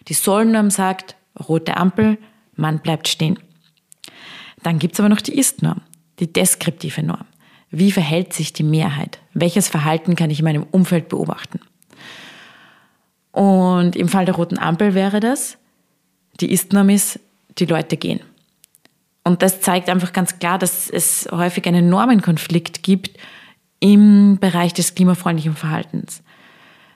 Die 0.10 0.14
Sollnorm 0.14 0.70
sagt, 0.70 1.16
rote 1.50 1.76
Ampel, 1.76 2.20
man 2.56 2.78
bleibt 2.78 3.08
stehen. 3.08 3.40
Dann 4.62 4.78
gibt's 4.78 5.00
aber 5.00 5.10
noch 5.10 5.22
die 5.22 5.36
Ist-Norm, 5.36 5.82
die 6.20 6.32
deskriptive 6.32 7.02
Norm. 7.02 7.26
Wie 7.72 7.92
verhält 7.92 8.32
sich 8.32 8.54
die 8.54 8.62
Mehrheit? 8.62 9.22
Welches 9.34 9.70
Verhalten 9.70 10.16
kann 10.16 10.30
ich 10.30 10.38
in 10.38 10.46
meinem 10.46 10.68
Umfeld 10.70 11.10
beobachten? 11.10 11.60
Und 13.32 13.96
im 13.96 14.08
Fall 14.08 14.26
der 14.26 14.36
roten 14.36 14.60
Ampel 14.60 14.94
wäre 14.94 15.20
das, 15.20 15.58
die 16.42 16.52
Ist-Norm 16.52 16.90
ist, 16.90 17.20
die 17.58 17.66
Leute 17.66 17.98
gehen. 17.98 18.20
Und 19.24 19.42
das 19.42 19.62
zeigt 19.62 19.90
einfach 19.90 20.14
ganz 20.14 20.38
klar, 20.38 20.60
dass 20.60 20.92
es 20.92 21.28
häufig 21.32 21.66
einen 21.66 21.90
Normenkonflikt 21.90 22.84
gibt 22.84 23.18
im 23.84 24.38
Bereich 24.40 24.74
des 24.74 24.96
klimafreundlichen 24.96 25.58
Verhaltens. 25.58 26.24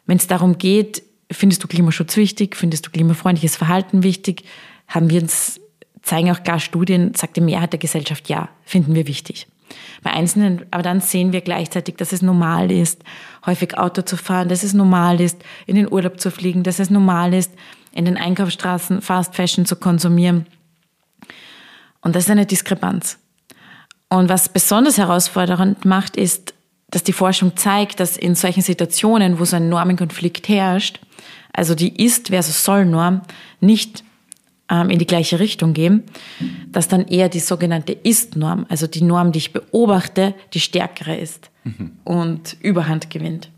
Wenn 0.05 0.15
es 0.15 0.27
darum 0.27 0.57
geht, 0.57 1.03
findest 1.29 1.61
du 1.61 1.67
Klimaschutz 1.67 2.15
wichtig, 2.15 2.55
findest 2.55 2.87
du 2.87 2.91
klimafreundliches 2.91 3.57
Verhalten 3.57 4.03
wichtig, 4.03 4.43
haben 4.87 5.09
wir 5.09 5.21
uns, 5.21 5.59
zeigen 6.01 6.31
auch 6.31 6.43
gar 6.43 6.61
Studien, 6.61 7.13
sagt 7.13 7.35
die 7.35 7.41
Mehrheit 7.41 7.73
der 7.73 7.79
Gesellschaft, 7.79 8.29
ja, 8.29 8.47
finden 8.63 8.95
wir 8.95 9.05
wichtig. 9.05 9.47
Bei 10.01 10.11
Einzelnen, 10.11 10.65
aber 10.71 10.81
dann 10.81 11.01
sehen 11.01 11.33
wir 11.33 11.41
gleichzeitig, 11.41 11.97
dass 11.97 12.13
es 12.13 12.21
normal 12.21 12.71
ist, 12.71 13.03
häufig 13.45 13.77
Auto 13.77 14.03
zu 14.03 14.15
fahren, 14.15 14.47
dass 14.47 14.63
es 14.63 14.73
normal 14.73 15.19
ist, 15.19 15.43
in 15.65 15.75
den 15.75 15.91
Urlaub 15.91 16.21
zu 16.21 16.31
fliegen, 16.31 16.63
dass 16.63 16.79
es 16.79 16.89
normal 16.89 17.33
ist, 17.33 17.51
in 17.91 18.05
den 18.05 18.15
Einkaufsstraßen 18.15 19.01
Fast 19.01 19.35
Fashion 19.35 19.65
zu 19.65 19.75
konsumieren. 19.75 20.45
Und 21.99 22.15
das 22.15 22.23
ist 22.23 22.31
eine 22.31 22.45
Diskrepanz. 22.45 23.19
Und 24.07 24.29
was 24.29 24.47
besonders 24.47 24.97
herausfordernd 24.97 25.83
macht, 25.83 26.15
ist, 26.15 26.53
dass 26.89 27.03
die 27.03 27.13
Forschung 27.13 27.55
zeigt, 27.57 27.99
dass 27.99 28.17
in 28.17 28.35
solchen 28.35 28.61
Situationen, 28.61 29.39
wo 29.39 29.45
so 29.45 29.57
ein 29.57 29.69
Normenkonflikt 29.69 30.47
herrscht, 30.47 30.99
also 31.53 31.75
die 31.75 32.03
Ist- 32.03 32.29
versus 32.29 32.63
Soll-Norm 32.63 33.21
nicht 33.59 34.03
ähm, 34.69 34.89
in 34.89 34.99
die 34.99 35.07
gleiche 35.07 35.39
Richtung 35.39 35.73
gehen, 35.73 36.03
dass 36.71 36.87
dann 36.87 37.07
eher 37.07 37.29
die 37.29 37.39
sogenannte 37.39 37.93
Ist-Norm, 37.93 38.65
also 38.69 38.87
die 38.87 39.01
Norm, 39.01 39.31
die 39.31 39.39
ich 39.39 39.53
beobachte, 39.53 40.35
die 40.53 40.59
stärkere 40.59 41.15
ist 41.15 41.49
mhm. 41.63 41.91
und 42.03 42.57
Überhand 42.61 43.09
gewinnt. 43.09 43.49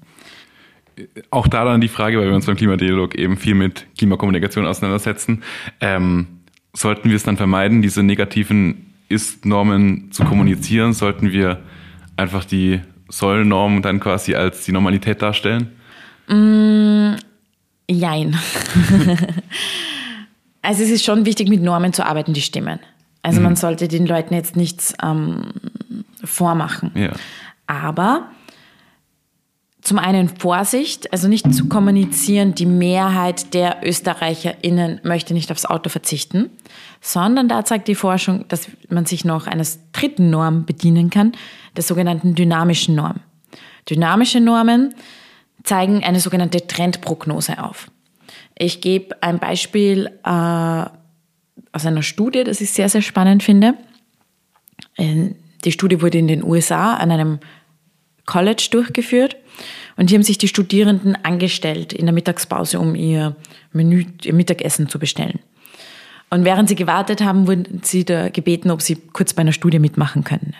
Auch 1.32 1.48
da 1.48 1.64
dann 1.64 1.82
die 1.82 1.88
Frage, 1.88 2.18
weil 2.20 2.28
wir 2.28 2.36
uns 2.36 2.46
beim 2.46 2.58
Klimadialog 2.58 3.16
eben 3.16 3.38
viel 3.38 3.56
mit 3.56 3.86
Klimakommunikation 3.98 4.66
auseinandersetzen, 4.66 5.44
ähm, 5.80 6.28
sollten 6.74 7.10
wir 7.10 7.16
es 7.16 7.24
dann 7.24 7.38
vermeiden, 7.38 7.82
diese 7.82 8.04
negativen 8.04 8.94
Ist-Normen 9.08 10.12
zu 10.12 10.24
kommunizieren? 10.24 10.94
Sollten 10.94 11.32
wir 11.32 11.64
einfach 12.16 12.46
die 12.46 12.82
soll 13.10 13.46
Normen 13.46 13.82
dann 13.82 14.00
quasi 14.00 14.36
als 14.36 14.66
die 14.66 14.72
Normalität 14.72 15.22
darstellen? 15.22 15.76
Mm, 16.28 17.16
jein. 17.90 18.38
also 20.62 20.84
es 20.84 20.90
ist 20.90 21.04
schon 21.04 21.26
wichtig, 21.26 21.50
mit 21.50 21.62
Normen 21.62 21.94
zu 21.94 22.06
arbeiten, 22.06 22.34
die 22.34 22.42
stimmen. 22.42 22.80
Also 23.22 23.40
mhm. 23.40 23.46
man 23.46 23.56
sollte 23.56 23.88
den 23.88 24.06
Leuten 24.06 24.34
jetzt 24.34 24.56
nichts 24.56 24.94
ähm, 25.04 25.52
vormachen. 26.24 26.92
Ja. 26.96 27.12
Aber 27.68 28.30
zum 29.82 29.98
einen 29.98 30.28
Vorsicht, 30.28 31.12
also 31.14 31.28
nicht 31.28 31.54
zu 31.54 31.70
kommunizieren, 31.70 32.54
die 32.54 32.66
Mehrheit 32.66 33.54
der 33.54 33.78
ÖsterreicherInnen 33.84 35.00
möchte 35.04 35.34
nicht 35.34 35.52
aufs 35.52 35.66
Auto 35.66 35.90
verzichten, 35.90 36.50
sondern 37.00 37.48
da 37.48 37.64
zeigt 37.64 37.88
die 37.88 37.96
Forschung, 37.96 38.46
dass 38.50 38.68
man 38.90 39.06
sich 39.06 39.24
noch 39.24 39.48
eines 39.48 39.80
dritten 39.94 40.30
Norm 40.30 40.66
bedienen 40.66 41.10
kann, 41.10 41.32
der 41.78 41.84
sogenannten 41.84 42.36
dynamischen 42.36 42.96
Norm. 42.96 43.22
Dynamische 43.90 44.42
Normen 44.42 44.94
zeigen 45.64 46.04
eine 46.04 46.20
sogenannte 46.20 46.68
Trendprognose 46.68 47.64
auf. 47.64 47.90
Ich 48.58 48.82
gebe 48.82 49.22
ein 49.24 49.40
Beispiel 49.40 50.08
äh, 50.26 50.30
aus 51.72 51.86
einer 51.86 52.04
Studie, 52.04 52.44
das 52.44 52.60
ich 52.60 52.72
sehr, 52.72 52.90
sehr 52.90 53.02
spannend 53.02 53.44
finde. 53.44 53.76
Äh, 54.98 55.30
die 55.64 55.72
Studie 55.72 56.02
wurde 56.02 56.18
in 56.18 56.28
den 56.28 56.44
USA 56.44 56.96
an 56.96 57.12
einem 57.12 57.40
College 58.26 58.68
durchgeführt 58.72 59.38
und 60.00 60.10
hier 60.10 60.18
haben 60.18 60.24
sich 60.24 60.38
die 60.38 60.48
Studierenden 60.48 61.18
angestellt 61.26 61.92
in 61.92 62.06
der 62.06 62.14
Mittagspause, 62.14 62.80
um 62.80 62.96
ihr 62.96 63.36
Menü, 63.74 64.06
ihr 64.24 64.34
Mittagessen 64.34 64.88
zu 64.88 64.98
bestellen. 64.98 65.40
Und 66.30 66.46
während 66.46 66.70
sie 66.70 66.76
gewartet 66.76 67.20
haben, 67.20 67.48
wurden 67.48 67.82
sie 67.84 68.06
da 68.06 68.30
gebeten, 68.30 68.72
ob 68.72 68.82
sie 68.82 68.96
kurz 68.96 69.34
bei 69.34 69.42
einer 69.42 69.52
Studie 69.52 69.78
mitmachen 69.78 70.24
können. 70.24 70.56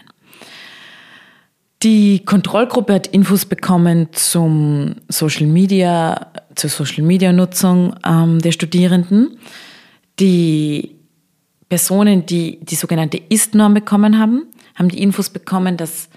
Die 1.84 2.26
Kontrollgruppe 2.26 2.94
hat 2.94 3.08
Infos 3.08 3.46
bekommen 3.46 4.10
zum 4.12 4.96
Social 5.08 5.48
Media, 5.48 6.34
zur 6.56 6.70
Social 6.70 7.06
Media 7.06 7.32
Nutzung 7.32 7.96
ähm, 8.06 8.40
der 8.40 8.52
Studierenden. 8.52 9.38
Die 10.20 10.98
Personen, 11.70 12.26
die 12.26 12.60
die 12.62 12.76
sogenannte 12.76 13.22
Ist-Norm 13.30 13.74
bekommen 13.74 14.20
haben, 14.20 14.48
haben 14.76 14.90
die 14.90 15.02
Infos 15.02 15.30
bekommen, 15.30 15.78
dass, 15.78 16.10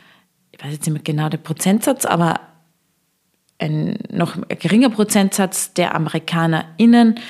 ich 0.50 0.60
weiß 0.60 0.72
jetzt 0.72 0.86
nicht 0.86 0.94
mehr 0.94 1.02
genau 1.04 1.28
der 1.28 1.38
Prozentsatz, 1.38 2.04
aber 2.04 2.40
ein 3.62 3.98
noch 4.10 4.36
geringer 4.48 4.90
Prozentsatz 4.90 5.72
der 5.72 5.94
AmerikanerInnen 5.94 7.20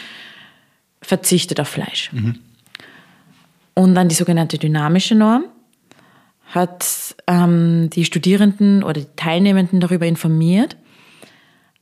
verzichtet 1.01 1.61
auf 1.61 1.69
Fleisch. 1.69 2.13
Mhm. 2.13 2.39
Und 3.75 3.95
dann 3.95 4.09
die 4.09 4.15
sogenannte 4.15 4.59
dynamische 4.59 5.15
Norm 5.15 5.45
hat 6.47 7.15
ähm, 7.27 7.89
die 7.91 8.05
Studierenden 8.05 8.83
oder 8.83 9.01
die 9.01 9.17
Teilnehmenden 9.17 9.81
darüber 9.81 10.07
informiert, 10.07 10.77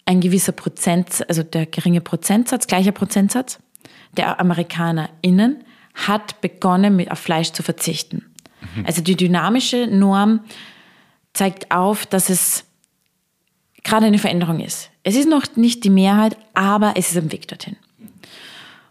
ein 0.07 0.21
gewisser 0.21 0.53
Prozentsatz, 0.53 1.27
also 1.29 1.43
der 1.43 1.67
geringe 1.67 2.01
Prozentsatz, 2.01 2.67
gleicher 2.67 2.93
Prozentsatz 2.93 3.59
der 4.17 4.41
AmerikanerInnen 4.41 5.65
hat 5.95 6.41
begonnen, 6.41 6.97
mit 6.97 7.11
auf 7.11 7.19
Fleisch 7.19 7.53
zu 7.53 7.63
verzichten. 7.63 8.25
Mhm. 8.75 8.87
Also 8.87 9.03
die 9.03 9.17
dynamische 9.17 9.87
Norm 9.87 10.41
zeigt 11.33 11.71
auf, 11.71 12.07
dass 12.07 12.29
es 12.29 12.65
gerade 13.83 14.07
eine 14.07 14.19
Veränderung 14.19 14.61
ist. 14.61 14.91
Es 15.03 15.17
ist 15.17 15.29
noch 15.29 15.45
nicht 15.57 15.85
die 15.85 15.91
Mehrheit, 15.91 16.37
aber 16.55 16.95
es 16.97 17.11
ist 17.11 17.19
am 17.19 17.33
Weg 17.33 17.49
dorthin. 17.49 17.77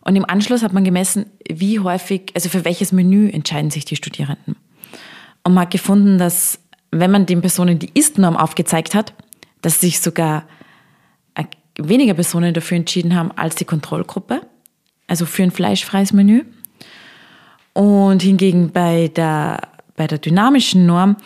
Und 0.01 0.15
im 0.15 0.25
Anschluss 0.25 0.63
hat 0.63 0.73
man 0.73 0.83
gemessen, 0.83 1.27
wie 1.47 1.79
häufig, 1.79 2.31
also 2.33 2.49
für 2.49 2.65
welches 2.65 2.91
Menü 2.91 3.29
entscheiden 3.29 3.69
sich 3.69 3.85
die 3.85 3.95
Studierenden. 3.95 4.55
Und 5.43 5.53
man 5.53 5.63
hat 5.63 5.71
gefunden, 5.71 6.17
dass 6.17 6.59
wenn 6.91 7.11
man 7.11 7.25
den 7.25 7.41
Personen 7.41 7.77
die 7.77 7.91
Ist-Norm 7.93 8.35
aufgezeigt 8.35 8.95
hat, 8.95 9.13
dass 9.61 9.81
sich 9.81 9.99
sogar 9.99 10.45
äh, 11.35 11.43
weniger 11.77 12.13
Personen 12.13 12.53
dafür 12.53 12.77
entschieden 12.77 13.15
haben 13.15 13.31
als 13.31 13.55
die 13.55 13.65
Kontrollgruppe, 13.65 14.41
also 15.07 15.25
für 15.25 15.43
ein 15.43 15.51
fleischfreies 15.51 16.13
Menü. 16.13 16.43
Und 17.73 18.23
hingegen 18.23 18.71
bei 18.71 19.09
der, 19.09 19.61
bei 19.95 20.07
der 20.07 20.17
dynamischen 20.17 20.85
Norm 20.85 21.17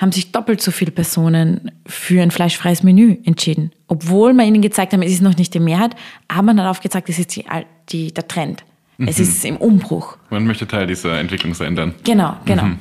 haben 0.00 0.12
sich 0.12 0.32
doppelt 0.32 0.62
so 0.62 0.70
viele 0.70 0.90
Personen 0.90 1.70
für 1.86 2.22
ein 2.22 2.30
fleischfreies 2.30 2.82
Menü 2.82 3.18
entschieden. 3.24 3.70
Obwohl 3.86 4.32
man 4.32 4.46
ihnen 4.46 4.62
gezeigt 4.62 4.94
hat, 4.94 5.04
es 5.04 5.12
ist 5.12 5.20
noch 5.20 5.36
nicht 5.36 5.52
die 5.52 5.60
Mehrheit, 5.60 5.94
aber 6.26 6.42
man 6.42 6.60
hat 6.60 6.70
aufgezeigt, 6.70 7.10
es 7.10 7.18
ist 7.18 7.36
die, 7.36 7.44
die, 7.90 8.12
der 8.12 8.26
Trend. 8.26 8.64
Mhm. 8.96 9.08
Es 9.08 9.18
ist 9.18 9.44
im 9.44 9.58
Umbruch. 9.58 10.16
Man 10.30 10.46
möchte 10.46 10.66
Teil 10.66 10.86
dieser 10.86 11.18
Entwicklung 11.18 11.54
ändern. 11.60 11.94
Genau, 12.02 12.34
genau. 12.46 12.64
Mhm. 12.64 12.78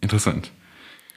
Interessant. 0.00 0.52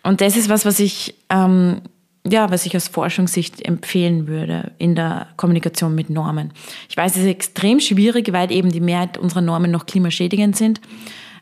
Und 0.01 0.21
das 0.21 0.35
ist 0.35 0.49
was, 0.49 0.65
was 0.65 0.79
ich, 0.79 1.13
ähm, 1.29 1.81
ja, 2.27 2.49
was 2.49 2.65
ich 2.65 2.75
aus 2.75 2.87
Forschungssicht 2.87 3.63
empfehlen 3.63 4.27
würde 4.27 4.71
in 4.79 4.95
der 4.95 5.27
Kommunikation 5.37 5.93
mit 5.93 6.09
Normen. 6.09 6.51
Ich 6.89 6.97
weiß, 6.97 7.11
es 7.11 7.21
ist 7.21 7.27
extrem 7.27 7.79
schwierig, 7.79 8.33
weil 8.33 8.51
eben 8.51 8.71
die 8.71 8.81
Mehrheit 8.81 9.19
unserer 9.19 9.41
Normen 9.41 9.69
noch 9.69 9.85
klimaschädigend 9.85 10.57
sind. 10.57 10.81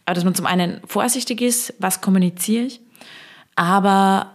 Aber 0.06 0.16
dass 0.16 0.26
man 0.26 0.36
zum 0.36 0.48
einen 0.48 0.82
vorsichtig 0.86 1.42
ist, 1.42 1.74
was 1.80 2.02
kommuniziere 2.02 2.66
ich, 2.66 2.82
aber 3.56 4.32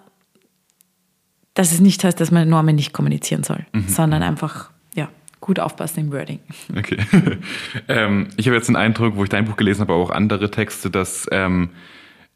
dass 1.55 1.73
es 1.73 1.81
nicht 1.81 2.05
heißt, 2.05 2.21
dass 2.21 2.31
man 2.31 2.49
Normen 2.49 2.77
nicht 2.77 2.93
kommunizieren 2.93 3.43
soll, 3.43 3.65
mhm. 3.73 3.89
sondern 3.89 4.23
einfach 4.23 4.71
ja, 4.95 5.09
gut 5.41 5.59
aufpassen 5.59 6.01
im 6.01 6.13
Wording. 6.13 6.41
Okay. 6.77 6.99
ähm, 7.89 8.29
ich 8.37 8.47
habe 8.47 8.57
jetzt 8.57 8.69
den 8.69 8.77
Eindruck, 8.77 9.17
wo 9.17 9.25
ich 9.25 9.31
dein 9.31 9.47
Buch 9.47 9.57
gelesen 9.57 9.81
habe, 9.81 9.95
aber 9.95 10.03
auch 10.03 10.11
andere 10.11 10.51
Texte, 10.51 10.91
dass 10.91 11.27
ähm, 11.33 11.71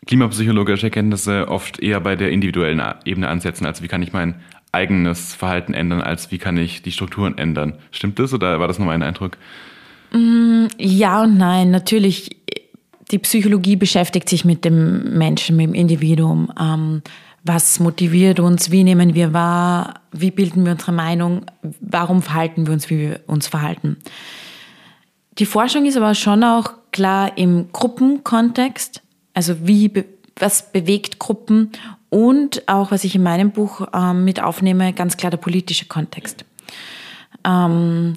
klimapsychologische 0.06 0.86
Erkenntnisse 0.86 1.48
oft 1.48 1.80
eher 1.80 2.00
bei 2.00 2.16
der 2.16 2.30
individuellen 2.30 2.82
Ebene 3.04 3.28
ansetzen, 3.28 3.66
als 3.66 3.82
wie 3.82 3.88
kann 3.88 4.02
ich 4.02 4.12
mein 4.12 4.36
eigenes 4.72 5.34
Verhalten 5.34 5.74
ändern, 5.74 6.00
als 6.00 6.30
wie 6.30 6.38
kann 6.38 6.56
ich 6.56 6.82
die 6.82 6.92
Strukturen 6.92 7.36
ändern. 7.36 7.74
Stimmt 7.90 8.18
das 8.18 8.32
oder 8.32 8.60
war 8.60 8.68
das 8.68 8.78
nur 8.78 8.86
mein 8.86 9.02
Eindruck? 9.02 9.36
Mm, 10.12 10.66
ja 10.78 11.22
und 11.22 11.36
nein. 11.36 11.70
Natürlich 11.70 12.30
die 13.10 13.18
Psychologie 13.18 13.76
beschäftigt 13.76 14.28
sich 14.28 14.44
mit 14.44 14.64
dem 14.64 15.18
Menschen, 15.18 15.56
mit 15.56 15.66
dem 15.66 15.74
Individuum. 15.74 16.52
Ähm, 16.58 17.02
was 17.42 17.80
motiviert 17.80 18.38
uns? 18.38 18.70
Wie 18.70 18.84
nehmen 18.84 19.14
wir 19.14 19.32
wahr? 19.32 20.00
Wie 20.12 20.30
bilden 20.30 20.64
wir 20.64 20.72
unsere 20.72 20.92
Meinung? 20.92 21.46
Warum 21.80 22.22
verhalten 22.22 22.66
wir 22.66 22.74
uns, 22.74 22.90
wie 22.90 22.98
wir 22.98 23.20
uns 23.26 23.48
verhalten? 23.48 23.96
Die 25.38 25.46
Forschung 25.46 25.86
ist 25.86 25.96
aber 25.96 26.14
schon 26.14 26.44
auch 26.44 26.72
klar 26.92 27.38
im 27.38 27.72
Gruppenkontext. 27.72 29.02
Also 29.32 29.66
wie, 29.66 30.04
was 30.38 30.70
bewegt 30.70 31.18
Gruppen? 31.18 31.70
Und 32.10 32.68
auch, 32.68 32.90
was 32.90 33.04
ich 33.04 33.14
in 33.14 33.22
meinem 33.22 33.52
Buch 33.52 33.86
ähm, 33.94 34.24
mit 34.24 34.42
aufnehme, 34.42 34.92
ganz 34.92 35.16
klar 35.16 35.30
der 35.30 35.38
politische 35.38 35.86
Kontext. 35.86 36.44
Ähm, 37.46 38.14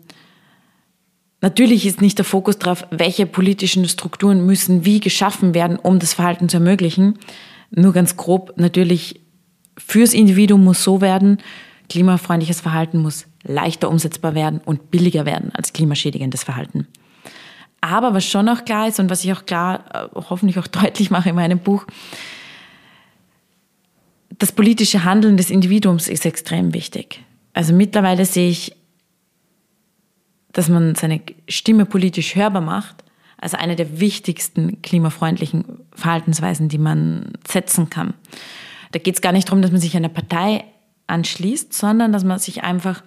Natürlich 1.44 1.86
ist 1.86 2.00
nicht 2.00 2.18
der 2.18 2.24
Fokus 2.24 2.58
darauf, 2.58 2.88
welche 2.90 3.26
politischen 3.26 3.86
Strukturen 3.90 4.46
müssen 4.46 4.86
wie 4.86 5.02
geschaffen 5.02 5.54
werden, 5.54 5.78
um 5.78 6.00
das 6.00 6.14
Verhalten 6.14 6.48
zu 6.48 6.56
ermöglichen. 6.56 7.20
Nur 7.70 7.92
ganz 7.92 8.16
grob, 8.16 8.54
natürlich 8.56 9.20
fürs 9.78 10.14
Individuum 10.14 10.64
muss 10.64 10.86
so 10.86 11.02
werden, 11.02 11.40
klimafreundliches 11.90 12.62
Verhalten 12.62 13.02
muss 13.02 13.26
leichter 13.44 13.90
umsetzbar 13.90 14.36
werden 14.36 14.62
und 14.64 14.90
billiger 14.90 15.26
werden 15.26 15.52
als 15.54 15.74
klimaschädigendes 15.74 16.46
Verhalten. 16.46 16.88
Aber 17.82 18.14
was 18.14 18.26
schon 18.26 18.48
auch 18.48 18.64
klar 18.64 18.88
ist 18.88 19.02
und 19.02 19.10
was 19.10 19.26
ich 19.26 19.34
auch 19.34 19.46
klar, 19.46 19.84
äh, 19.94 20.22
hoffentlich 20.30 20.58
auch 20.60 20.68
deutlich 20.82 21.12
mache 21.12 21.28
in 21.28 21.36
meinem 21.36 21.60
Buch, 21.60 21.86
das 24.40 24.54
politische 24.54 25.04
Handeln 25.04 25.36
des 25.36 25.50
Individuums 25.50 26.08
ist 26.08 26.26
extrem 26.26 26.74
wichtig. 26.74 27.20
Also 27.54 27.74
mittlerweile 27.74 28.24
sehe 28.24 28.50
ich 28.50 28.78
dass 30.54 30.70
man 30.70 30.96
seine 30.96 31.22
Stimme 31.48 31.86
politisch 31.86 32.36
hörbar 32.36 32.62
macht, 32.62 33.04
also 33.38 33.58
eine 33.58 33.76
der 33.76 34.00
wichtigsten 34.00 34.82
klimafreundlichen 34.82 35.66
Verhaltensweisen, 35.94 36.70
die 36.70 36.78
man 36.78 37.34
setzen 37.46 37.90
kann. 37.90 38.14
Da 38.94 39.00
geht 39.00 39.16
es 39.16 39.22
gar 39.22 39.34
nicht 39.34 39.50
darum, 39.50 39.62
dass 39.62 39.72
man 39.72 39.82
sich 39.82 39.98
einer 39.98 40.10
Partei 40.10 40.64
anschließt, 41.08 41.74
sondern 41.74 42.14
dass 42.14 42.24
man 42.24 42.40
sich 42.40 42.64
einfach 42.64 43.04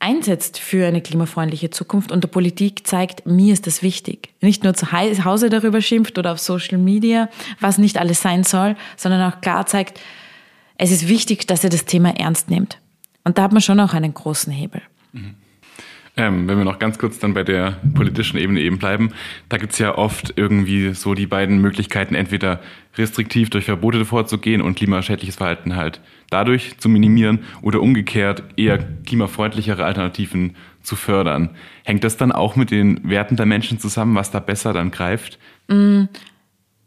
einsetzt 0.00 0.58
für 0.58 0.86
eine 0.86 1.00
klimafreundliche 1.00 1.70
Zukunft 1.70 2.12
und 2.12 2.22
der 2.22 2.28
Politik 2.28 2.86
zeigt, 2.86 3.24
mir 3.24 3.54
ist 3.54 3.66
das 3.66 3.82
wichtig. 3.82 4.34
Nicht 4.42 4.62
nur 4.62 4.74
zu 4.74 4.92
Hause 4.92 5.48
darüber 5.48 5.80
schimpft 5.80 6.18
oder 6.18 6.32
auf 6.32 6.38
Social 6.38 6.76
Media, 6.76 7.30
was 7.58 7.78
nicht 7.78 7.96
alles 7.96 8.20
sein 8.20 8.44
soll, 8.44 8.76
sondern 8.98 9.32
auch 9.32 9.40
klar 9.40 9.64
zeigt, 9.64 9.98
es 10.76 10.90
ist 10.90 11.08
wichtig, 11.08 11.46
dass 11.46 11.64
ihr 11.64 11.70
das 11.70 11.86
Thema 11.86 12.10
ernst 12.10 12.50
nehmt. 12.50 12.78
Und 13.22 13.38
da 13.38 13.44
hat 13.44 13.52
man 13.52 13.62
schon 13.62 13.80
auch 13.80 13.94
einen 13.94 14.12
großen 14.12 14.52
Hebel. 14.52 14.82
Mhm. 15.12 15.36
Ähm, 16.16 16.46
wenn 16.46 16.58
wir 16.58 16.64
noch 16.64 16.78
ganz 16.78 16.98
kurz 16.98 17.18
dann 17.18 17.34
bei 17.34 17.42
der 17.42 17.76
politischen 17.94 18.38
Ebene 18.38 18.60
eben 18.60 18.78
bleiben, 18.78 19.10
da 19.48 19.56
gibt's 19.56 19.78
ja 19.78 19.98
oft 19.98 20.34
irgendwie 20.36 20.94
so 20.94 21.14
die 21.14 21.26
beiden 21.26 21.58
Möglichkeiten, 21.58 22.14
entweder 22.14 22.60
restriktiv 22.96 23.50
durch 23.50 23.64
Verbote 23.64 24.04
vorzugehen 24.04 24.62
und 24.62 24.76
klimaschädliches 24.76 25.36
Verhalten 25.36 25.74
halt 25.74 26.00
dadurch 26.30 26.78
zu 26.78 26.88
minimieren 26.88 27.40
oder 27.62 27.80
umgekehrt 27.80 28.44
eher 28.56 28.78
klimafreundlichere 28.78 29.84
Alternativen 29.84 30.54
zu 30.82 30.94
fördern. 30.94 31.50
Hängt 31.84 32.04
das 32.04 32.16
dann 32.16 32.30
auch 32.30 32.54
mit 32.54 32.70
den 32.70 33.08
Werten 33.08 33.36
der 33.36 33.46
Menschen 33.46 33.80
zusammen, 33.80 34.14
was 34.14 34.30
da 34.30 34.38
besser 34.38 34.72
dann 34.72 34.92
greift? 34.92 35.38
Mm, 35.66 36.04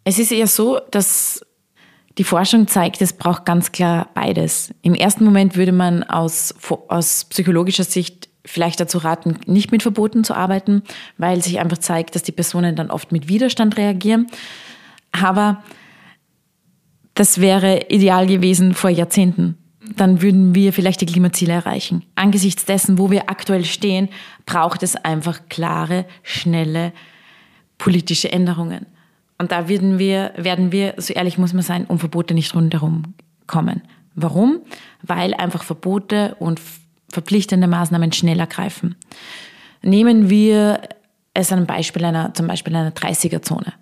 es 0.06 0.20
ist 0.20 0.32
eher 0.32 0.48
so, 0.48 0.80
dass 0.92 1.46
die 2.18 2.24
Forschung 2.24 2.68
zeigt, 2.68 3.02
es 3.02 3.13
braucht 3.13 3.46
ganz 3.46 3.72
klar 3.72 4.10
beides. 4.13 4.74
Im 4.82 4.96
ersten 4.96 5.24
Moment 5.24 5.56
würde 5.56 5.72
man 5.72 6.04
aus, 6.04 6.56
aus 6.88 7.26
psychologischer 7.26 7.84
Sicht 7.84 8.27
vielleicht 8.48 8.80
dazu 8.80 8.98
raten, 8.98 9.38
nicht 9.46 9.72
mit 9.72 9.84
Verboten 9.84 10.24
zu 10.24 10.34
arbeiten, 10.34 10.84
weil 11.18 11.44
sich 11.44 11.60
einfach 11.60 11.78
zeigt, 11.78 12.16
dass 12.16 12.24
die 12.24 12.32
Personen 12.32 12.76
dann 12.76 12.90
oft 12.90 13.12
mit 13.12 13.28
Widerstand 13.28 13.78
reagieren. 13.78 14.28
Aber 15.12 15.64
das 17.14 17.42
wäre 17.42 17.86
ideal 17.90 18.28
gewesen 18.28 18.74
vor 18.74 18.90
Jahrzehnten. 18.90 19.58
Dann 19.96 20.22
würden 20.22 20.54
wir 20.54 20.74
vielleicht 20.74 21.02
die 21.02 21.06
Klimaziele 21.06 21.54
erreichen. 21.54 22.04
Angesichts 22.16 22.66
dessen, 22.66 22.98
wo 22.98 23.10
wir 23.10 23.30
aktuell 23.30 23.66
stehen, 23.66 24.10
braucht 24.46 24.84
es 24.84 24.96
einfach 24.96 25.42
klare, 25.50 26.06
schnelle 26.24 26.94
politische 27.78 28.32
Änderungen. 28.32 28.86
Und 29.38 29.52
da 29.52 29.70
werden 29.70 30.00
wir, 30.00 30.34
werden 30.36 30.72
wir, 30.72 30.96
so 30.98 31.14
ehrlich 31.14 31.38
muss 31.38 31.54
man 31.54 31.64
sein, 31.64 31.86
um 31.86 32.00
Verbote 32.00 32.34
nicht 32.34 32.54
rundherum 32.56 33.14
kommen. 33.46 33.82
Warum? 34.16 34.62
Weil 35.04 35.34
einfach 35.36 35.64
Verbote 35.64 36.36
und 36.40 36.60
verpflichtende 37.10 37.67
Maßnahmen 37.67 38.12
schneller 38.12 38.48
greifen. 38.48 38.96
Nehmen 39.82 40.30
wir 40.30 40.82
es 41.34 41.52
an 41.52 41.65
Beispiel 41.65 42.04
einer, 42.06 42.34
zum 42.34 42.48
Beispiel 42.48 42.76
einer 42.76 42.91
30er-Zone. 42.91 43.74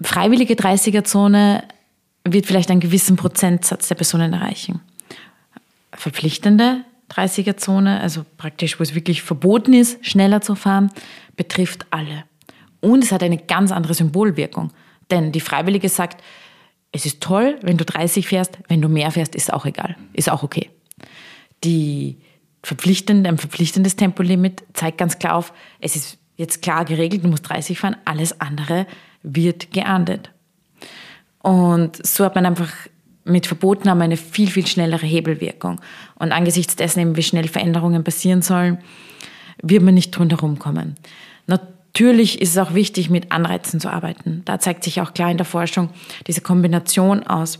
Freiwillige 0.00 0.54
30er-Zone 0.54 1.64
wird 2.24 2.46
vielleicht 2.46 2.70
einen 2.70 2.80
gewissen 2.80 3.16
Prozentsatz 3.16 3.88
der 3.88 3.96
Personen 3.96 4.32
erreichen. 4.32 4.80
Verpflichtende 5.92 6.84
30er-Zone, 7.10 8.00
also 8.00 8.24
praktisch, 8.36 8.78
wo 8.78 8.82
es 8.82 8.94
wirklich 8.94 9.22
verboten 9.22 9.72
ist, 9.72 10.04
schneller 10.06 10.40
zu 10.40 10.54
fahren, 10.54 10.92
betrifft 11.36 11.86
alle. 11.90 12.24
Und 12.80 13.02
es 13.02 13.12
hat 13.12 13.22
eine 13.22 13.38
ganz 13.38 13.72
andere 13.72 13.94
Symbolwirkung. 13.94 14.72
Denn 15.10 15.32
die 15.32 15.40
Freiwillige 15.40 15.88
sagt, 15.88 16.22
es 16.92 17.06
ist 17.06 17.20
toll, 17.20 17.58
wenn 17.62 17.76
du 17.76 17.84
30 17.84 18.28
fährst, 18.28 18.58
wenn 18.68 18.80
du 18.80 18.88
mehr 18.88 19.10
fährst, 19.10 19.34
ist 19.34 19.52
auch 19.52 19.66
egal, 19.66 19.96
ist 20.12 20.30
auch 20.30 20.42
okay. 20.42 20.70
Die 21.64 22.18
verpflichtende, 22.62 23.28
ein 23.28 23.38
verpflichtendes 23.38 23.96
Tempolimit 23.96 24.64
zeigt 24.74 24.98
ganz 24.98 25.18
klar 25.18 25.34
auf, 25.34 25.52
es 25.80 25.96
ist 25.96 26.18
jetzt 26.36 26.62
klar 26.62 26.84
geregelt, 26.84 27.24
du 27.24 27.28
musst 27.28 27.48
30 27.48 27.78
fahren, 27.78 27.96
alles 28.04 28.40
andere 28.40 28.86
wird 29.22 29.72
geahndet. 29.72 30.30
Und 31.40 32.04
so 32.06 32.24
hat 32.24 32.34
man 32.34 32.46
einfach 32.46 32.72
mit 33.24 33.46
Verboten 33.46 33.90
haben 33.90 34.00
eine 34.00 34.16
viel, 34.16 34.48
viel 34.48 34.66
schnellere 34.66 35.06
Hebelwirkung. 35.06 35.80
Und 36.14 36.32
angesichts 36.32 36.76
dessen, 36.76 37.00
eben, 37.00 37.16
wie 37.16 37.22
schnell 37.22 37.46
Veränderungen 37.46 38.02
passieren 38.02 38.42
sollen, 38.42 38.78
wird 39.62 39.82
man 39.82 39.94
nicht 39.94 40.12
drumherum 40.12 40.58
kommen. 40.58 40.94
Natürlich 41.46 42.40
ist 42.40 42.50
es 42.50 42.58
auch 42.58 42.74
wichtig, 42.74 43.10
mit 43.10 43.30
Anreizen 43.30 43.80
zu 43.80 43.90
arbeiten. 43.90 44.42
Da 44.44 44.58
zeigt 44.58 44.84
sich 44.84 45.00
auch 45.00 45.14
klar 45.14 45.30
in 45.30 45.36
der 45.36 45.46
Forschung 45.46 45.90
diese 46.26 46.40
Kombination 46.40 47.22
aus 47.22 47.58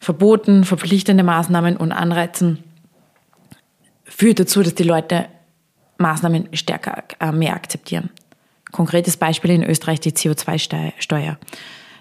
Verboten, 0.00 0.64
verpflichtende 0.64 1.22
Maßnahmen 1.22 1.76
und 1.76 1.92
Anreizen 1.92 2.58
führt 4.04 4.40
dazu, 4.40 4.62
dass 4.62 4.74
die 4.74 4.82
Leute 4.82 5.26
Maßnahmen 5.98 6.48
stärker 6.54 7.04
äh, 7.20 7.32
mehr 7.32 7.54
akzeptieren. 7.54 8.10
Konkretes 8.72 9.16
Beispiel 9.16 9.50
in 9.50 9.62
Österreich 9.62 10.00
die 10.00 10.12
CO2-Steuer. 10.12 11.38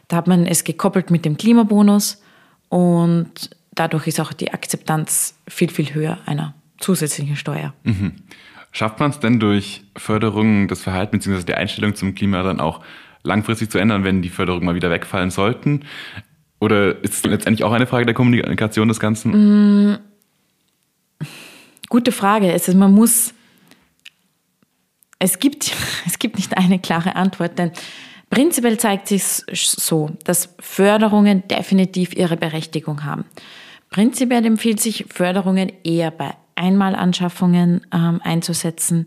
Da 0.08 0.18
hat 0.18 0.28
man 0.28 0.46
es 0.46 0.64
gekoppelt 0.64 1.12
mit 1.12 1.26
dem 1.26 1.38
Klimabonus 1.38 2.22
und 2.70 3.52
dadurch 3.76 4.08
ist 4.08 4.20
auch 4.20 4.34
die 4.34 4.54
Akzeptanz 4.54 5.38
viel, 5.48 5.70
viel 5.70 5.94
höher 5.94 6.20
einer 6.26 6.56
zusätzlichen 6.80 7.36
Steuer. 7.36 7.74
Mhm. 7.84 8.14
Schafft 8.72 9.00
man 9.00 9.12
es 9.12 9.20
denn 9.20 9.40
durch 9.40 9.84
Förderung 9.96 10.68
das 10.68 10.82
Verhalten 10.82 11.20
bzw. 11.20 11.44
die 11.44 11.54
Einstellung 11.54 11.96
zum 11.96 12.16
Klima 12.16 12.42
dann 12.42 12.60
auch 12.60 12.82
langfristig 13.22 13.70
zu 13.70 13.78
ändern, 13.78 14.04
wenn 14.04 14.22
die 14.22 14.30
Förderungen 14.30 14.66
mal 14.66 14.76
wieder 14.76 14.90
wegfallen 14.90 15.30
sollten? 15.30 15.82
Oder 16.60 17.04
ist 17.04 17.14
es 17.14 17.24
letztendlich 17.24 17.64
auch 17.64 17.72
eine 17.72 17.86
Frage 17.86 18.06
der 18.06 18.16
Kommunikation 18.16 18.88
des 18.88 19.00
Ganzen? 19.00 19.92
Mm, 19.92 19.98
gute 21.94 22.12
Frage. 22.12 22.52
Es 22.52 22.68
ist, 22.68 22.74
man 22.74 22.92
muss, 22.92 23.36
es 25.20 25.38
gibt, 25.38 25.72
es 26.08 26.18
gibt 26.18 26.38
nicht 26.38 26.58
eine 26.58 26.80
klare 26.80 27.16
Antwort, 27.16 27.60
denn 27.60 27.72
prinzipiell 28.32 28.80
zeigt 28.80 29.08
sich 29.08 29.24
so, 29.24 30.10
dass 30.24 30.56
Förderungen 30.60 31.48
definitiv 31.48 32.16
ihre 32.16 32.36
Berechtigung 32.36 33.06
haben. 33.06 33.26
Prinzipiell 33.92 34.44
empfiehlt 34.44 34.82
sich 34.82 35.06
Förderungen 35.08 35.72
eher 35.84 36.10
bei 36.10 36.34
Einmalanschaffungen 36.56 37.86
ähm, 37.94 38.20
einzusetzen 38.24 39.06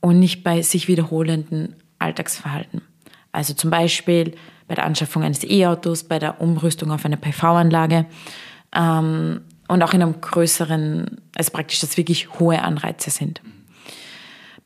und 0.00 0.18
nicht 0.18 0.42
bei 0.42 0.62
sich 0.62 0.88
wiederholenden 0.88 1.76
Alltagsverhalten. 2.00 2.82
Also 3.30 3.54
zum 3.54 3.70
Beispiel 3.70 4.34
bei 4.66 4.74
der 4.74 4.86
Anschaffung 4.86 5.22
eines 5.22 5.44
E-Autos, 5.44 6.02
bei 6.02 6.18
der 6.18 6.40
Umrüstung 6.40 6.90
auf 6.90 7.04
eine 7.04 7.16
PV-Anlage 7.16 8.06
ähm, 8.74 9.42
und 9.68 9.82
auch 9.82 9.94
in 9.94 10.02
einem 10.02 10.20
größeren, 10.20 11.20
also 11.36 11.50
praktisch, 11.52 11.80
dass 11.80 11.96
wirklich 11.96 12.40
hohe 12.40 12.60
Anreize 12.62 13.10
sind. 13.10 13.40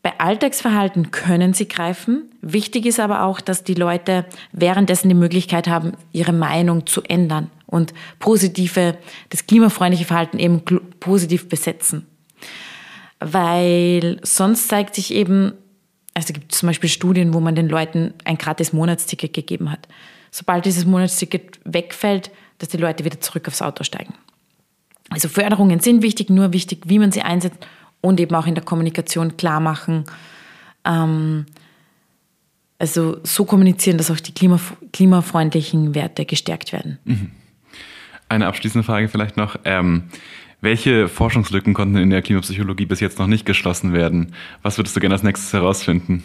Bei 0.03 0.19
Alltagsverhalten 0.19 1.12
können 1.12 1.55
sie 1.55 1.69
greifen. 1.69 2.25
Wichtig 2.41 2.87
ist 2.87 2.99
aber 2.99 3.23
auch, 3.23 3.41
dass 3.41 3.62
die 3.62 3.75
Leute 3.75 4.25
währenddessen 4.51 5.09
die 5.09 5.15
Möglichkeit 5.15 5.69
haben, 5.69 5.93
ihre 6.11 6.33
Meinung 6.33 6.87
zu 6.87 7.03
ändern 7.03 7.51
und 7.67 7.95
positive, 8.19 8.99
das 9.29 9.47
klimafreundliche 9.47 10.05
Verhalten 10.05 10.41
eben 10.41 10.62
positiv 10.99 11.49
besetzen. 11.49 12.07
Weil 13.21 14.19
sonst 14.23 14.67
zeigt 14.67 14.97
sich 14.97 15.15
eben, 15.15 15.53
also 16.15 16.27
es 16.29 16.33
gibt 16.33 16.53
zum 16.53 16.67
Beispiel 16.67 16.91
Studien, 16.91 17.33
wo 17.33 17.38
man 17.38 17.55
den 17.55 17.69
Leuten 17.69 18.12
ein 18.25 18.38
gratis 18.38 18.73
Monatsticket 18.73 19.33
gegeben 19.33 19.71
hat. 19.71 19.87
Sobald 20.33 20.65
dieses 20.65 20.85
Monatsticket 20.85 21.61
wegfällt, 21.65 22.33
dass 22.59 22.71
die 22.71 22.77
Leute 22.77 23.05
wieder 23.05 23.21
zurück 23.21 23.47
aufs 23.47 23.62
Auto 23.62 23.85
steigen. 23.85 24.15
Also 25.12 25.29
Förderungen 25.29 25.81
sind 25.81 26.03
wichtig, 26.03 26.31
nur 26.31 26.53
wichtig, 26.53 26.83
wie 26.87 26.98
man 26.98 27.12
sie 27.12 27.22
einsetzt 27.22 27.59
und 28.01 28.20
eben 28.20 28.35
auch 28.35 28.46
in 28.46 28.55
der 28.55 28.64
Kommunikation 28.64 29.37
klar 29.37 29.61
machen. 29.61 30.05
Ähm, 30.85 31.46
also 32.79 33.18
so 33.22 33.44
kommunizieren, 33.44 33.96
dass 33.96 34.11
auch 34.11 34.18
die 34.18 34.33
klimafreundlichen 34.33 35.94
Werte 35.94 36.25
gestärkt 36.25 36.72
werden. 36.72 36.98
Mhm. 37.05 37.31
Eine 38.29 38.46
abschließende 38.46 38.85
Frage 38.85 39.09
vielleicht 39.09 39.37
noch. 39.37 39.57
Ähm, 39.64 40.05
welche 40.61 41.09
Forschungslücken 41.09 41.75
konnten 41.75 41.96
in 41.96 42.11
der 42.11 42.22
Klimapsychologie 42.22 42.87
bis 42.87 43.01
jetzt 43.01 43.18
noch 43.18 43.27
nicht 43.27 43.46
geschlossen 43.46 43.92
werden? 43.92 44.35
Was 44.62 44.79
würdest 44.79 44.96
du 44.96 45.01
gerne 45.01 45.14
als 45.14 45.22
nächstes 45.22 45.53
herausfinden? 45.53 46.25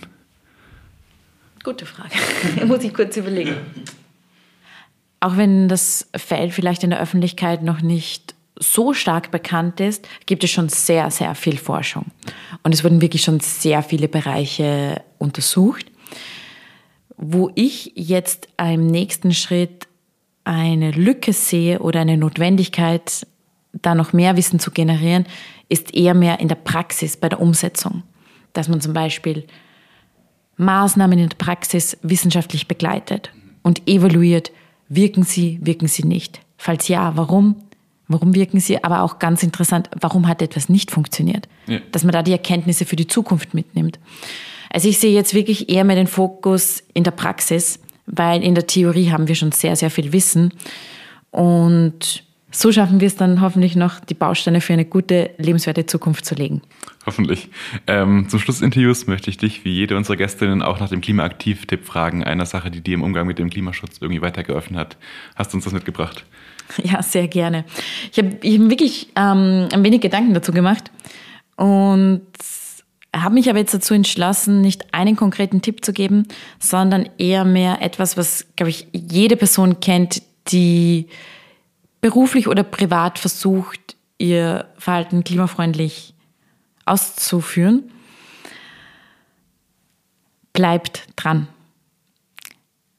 Gute 1.63 1.85
Frage. 1.85 2.15
Muss 2.65 2.83
ich 2.83 2.93
kurz 2.93 3.17
überlegen. 3.17 3.55
Auch 5.19 5.37
wenn 5.37 5.67
das 5.67 6.07
Feld 6.15 6.53
vielleicht 6.53 6.83
in 6.83 6.91
der 6.91 7.01
Öffentlichkeit 7.01 7.63
noch 7.63 7.81
nicht 7.81 8.35
so 8.59 8.93
stark 8.93 9.31
bekannt 9.31 9.79
ist, 9.79 10.07
gibt 10.25 10.43
es 10.43 10.49
schon 10.49 10.69
sehr, 10.69 11.11
sehr 11.11 11.35
viel 11.35 11.57
Forschung. 11.57 12.05
Und 12.63 12.73
es 12.73 12.83
wurden 12.83 13.01
wirklich 13.01 13.23
schon 13.23 13.39
sehr 13.39 13.83
viele 13.83 14.07
Bereiche 14.07 15.01
untersucht. 15.17 15.85
Wo 17.17 17.51
ich 17.55 17.93
jetzt 17.95 18.47
im 18.61 18.87
nächsten 18.87 19.33
Schritt 19.33 19.87
eine 20.43 20.91
Lücke 20.91 21.33
sehe 21.33 21.79
oder 21.79 22.01
eine 22.01 22.17
Notwendigkeit, 22.17 23.27
da 23.73 23.95
noch 23.95 24.13
mehr 24.13 24.37
Wissen 24.37 24.59
zu 24.59 24.71
generieren, 24.71 25.25
ist 25.69 25.93
eher 25.93 26.13
mehr 26.13 26.39
in 26.39 26.47
der 26.47 26.55
Praxis, 26.55 27.17
bei 27.17 27.29
der 27.29 27.41
Umsetzung. 27.41 28.03
Dass 28.53 28.69
man 28.69 28.81
zum 28.81 28.93
Beispiel 28.93 29.45
Maßnahmen 30.57 31.19
in 31.19 31.29
der 31.29 31.35
Praxis 31.35 31.97
wissenschaftlich 32.01 32.67
begleitet 32.67 33.31
und 33.61 33.87
evaluiert, 33.87 34.51
wirken 34.89 35.23
sie, 35.23 35.59
wirken 35.61 35.87
sie 35.87 36.03
nicht. 36.03 36.39
Falls 36.57 36.87
ja, 36.87 37.15
warum? 37.15 37.66
Warum 38.07 38.33
wirken 38.33 38.59
sie? 38.59 38.83
Aber 38.83 39.01
auch 39.01 39.19
ganz 39.19 39.43
interessant, 39.43 39.89
warum 39.99 40.27
hat 40.27 40.41
etwas 40.41 40.69
nicht 40.69 40.91
funktioniert? 40.91 41.47
Ja. 41.67 41.79
Dass 41.91 42.03
man 42.03 42.13
da 42.13 42.23
die 42.23 42.31
Erkenntnisse 42.31 42.85
für 42.85 42.95
die 42.95 43.07
Zukunft 43.07 43.53
mitnimmt. 43.53 43.99
Also 44.69 44.87
ich 44.87 44.99
sehe 44.99 45.13
jetzt 45.13 45.33
wirklich 45.33 45.69
eher 45.69 45.83
mehr 45.83 45.95
den 45.95 46.07
Fokus 46.07 46.83
in 46.93 47.03
der 47.03 47.11
Praxis, 47.11 47.79
weil 48.05 48.43
in 48.43 48.55
der 48.55 48.67
Theorie 48.67 49.11
haben 49.11 49.27
wir 49.27 49.35
schon 49.35 49.51
sehr, 49.51 49.75
sehr 49.75 49.89
viel 49.89 50.13
Wissen. 50.13 50.53
Und 51.31 52.23
so 52.51 52.71
schaffen 52.71 53.01
wir 53.01 53.07
es 53.07 53.15
dann 53.15 53.41
hoffentlich 53.41 53.75
noch, 53.75 53.99
die 53.99 54.13
Bausteine 54.13 54.61
für 54.61 54.73
eine 54.73 54.85
gute, 54.85 55.31
lebenswerte 55.37 55.85
Zukunft 55.85 56.25
zu 56.25 56.35
legen. 56.35 56.61
Hoffentlich. 57.05 57.49
Ähm, 57.87 58.27
zum 58.29 58.39
Schluss 58.39 58.57
des 58.57 58.65
Interviews 58.65 59.07
möchte 59.07 59.29
ich 59.29 59.37
dich, 59.37 59.65
wie 59.65 59.71
jede 59.71 59.97
unserer 59.97 60.15
Gästinnen, 60.15 60.61
auch 60.61 60.79
nach 60.79 60.89
dem 60.89 61.01
Klimaaktiv-Tipp 61.01 61.85
fragen. 61.85 62.23
Einer 62.23 62.45
Sache, 62.45 62.71
die 62.71 62.81
dir 62.81 62.95
im 62.95 63.03
Umgang 63.03 63.27
mit 63.27 63.39
dem 63.39 63.49
Klimaschutz 63.49 63.97
irgendwie 63.99 64.21
weitergeöffnet 64.21 64.79
hat. 64.79 64.97
Hast 65.35 65.53
du 65.53 65.57
uns 65.57 65.65
das 65.65 65.73
mitgebracht? 65.73 66.25
Ja, 66.83 67.01
sehr 67.01 67.27
gerne. 67.27 67.65
Ich 68.11 68.17
habe 68.17 68.37
ich 68.41 68.59
hab 68.59 68.69
wirklich 68.69 69.09
ähm, 69.15 69.67
ein 69.71 69.83
wenig 69.83 70.01
Gedanken 70.01 70.33
dazu 70.33 70.51
gemacht 70.51 70.91
und 71.55 72.21
habe 73.15 73.33
mich 73.33 73.49
aber 73.49 73.59
jetzt 73.59 73.73
dazu 73.73 73.93
entschlossen, 73.93 74.61
nicht 74.61 74.93
einen 74.93 75.15
konkreten 75.15 75.61
Tipp 75.61 75.83
zu 75.83 75.93
geben, 75.93 76.27
sondern 76.59 77.09
eher 77.17 77.45
mehr 77.45 77.81
etwas, 77.81 78.17
was, 78.17 78.45
glaube 78.55 78.69
ich, 78.69 78.87
jede 78.91 79.37
Person 79.37 79.79
kennt, 79.79 80.21
die 80.49 81.07
beruflich 82.01 82.47
oder 82.47 82.63
privat 82.63 83.17
versucht, 83.17 83.95
ihr 84.17 84.67
Verhalten 84.77 85.23
klimafreundlich 85.23 86.13
auszuführen. 86.85 87.91
Bleibt 90.53 91.07
dran 91.15 91.47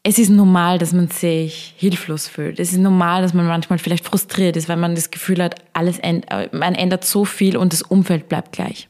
es 0.02 0.18
ist 0.18 0.30
normal, 0.30 0.78
dass 0.78 0.92
man 0.92 1.08
sich 1.08 1.74
hilflos 1.76 2.28
fühlt. 2.28 2.60
Es 2.60 2.72
ist 2.72 2.78
normal, 2.78 3.22
dass 3.22 3.34
man 3.34 3.46
manchmal 3.46 3.78
vielleicht 3.78 4.04
frustriert 4.04 4.56
ist, 4.56 4.68
weil 4.68 4.76
man 4.76 4.94
das 4.94 5.10
Gefühl 5.10 5.42
hat, 5.42 5.56
alles 5.72 5.98
ändert, 5.98 6.52
man 6.54 6.74
ändert 6.74 7.04
so 7.04 7.24
viel 7.24 7.56
und 7.56 7.72
das 7.72 7.82
Umfeld 7.82 8.28
bleibt 8.28 8.52
gleich. 8.52 8.88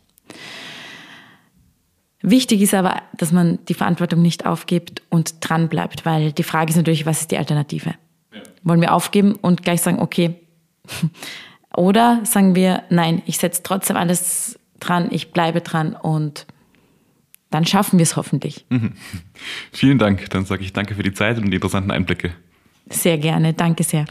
Wichtig 2.20 2.60
ist 2.62 2.74
aber, 2.74 3.02
dass 3.16 3.32
man 3.32 3.58
die 3.66 3.74
Verantwortung 3.74 4.22
nicht 4.22 4.44
aufgibt 4.44 5.02
und 5.08 5.36
dran 5.40 5.68
bleibt, 5.68 6.04
weil 6.04 6.32
die 6.32 6.42
Frage 6.42 6.70
ist 6.70 6.76
natürlich, 6.76 7.06
was 7.06 7.20
ist 7.20 7.30
die 7.30 7.38
Alternative? 7.38 7.94
Ja. 8.32 8.42
Wollen 8.64 8.80
wir 8.80 8.92
aufgeben 8.92 9.34
und 9.40 9.62
gleich 9.62 9.82
sagen, 9.82 10.00
okay, 10.00 10.34
oder 11.76 12.20
sagen 12.24 12.54
wir, 12.54 12.82
nein, 12.90 13.22
ich 13.26 13.38
setze 13.38 13.62
trotzdem 13.62 13.96
alles 13.96 14.58
dran, 14.80 15.08
ich 15.10 15.32
bleibe 15.32 15.60
dran 15.60 15.94
und 15.94 16.46
dann 17.50 17.64
schaffen 17.64 17.98
wir 17.98 18.02
es 18.02 18.16
hoffentlich. 18.16 18.66
Mhm. 18.68 18.92
Vielen 19.72 19.98
Dank. 19.98 20.28
Dann 20.30 20.44
sage 20.44 20.62
ich 20.62 20.72
danke 20.72 20.94
für 20.94 21.02
die 21.02 21.12
Zeit 21.12 21.38
und 21.38 21.50
die 21.50 21.54
interessanten 21.54 21.90
Einblicke. 21.90 22.32
Sehr 22.90 23.18
gerne. 23.18 23.54
Danke 23.54 23.84
sehr. 23.84 24.06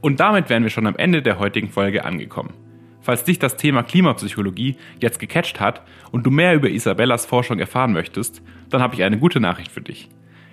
Und 0.00 0.20
damit 0.20 0.48
wären 0.48 0.62
wir 0.62 0.70
schon 0.70 0.86
am 0.86 0.96
Ende 0.96 1.22
der 1.22 1.38
heutigen 1.38 1.68
Folge 1.68 2.04
angekommen. 2.04 2.54
Falls 3.02 3.24
dich 3.24 3.38
das 3.38 3.56
Thema 3.56 3.82
Klimapsychologie 3.82 4.76
jetzt 5.00 5.18
gecatcht 5.18 5.60
hat 5.60 5.82
und 6.10 6.24
du 6.24 6.30
mehr 6.30 6.54
über 6.54 6.68
Isabellas 6.68 7.26
Forschung 7.26 7.58
erfahren 7.58 7.92
möchtest, 7.92 8.42
dann 8.68 8.82
habe 8.82 8.94
ich 8.94 9.02
eine 9.02 9.18
gute 9.18 9.40
Nachricht 9.40 9.72
für 9.72 9.80
dich. 9.80 10.08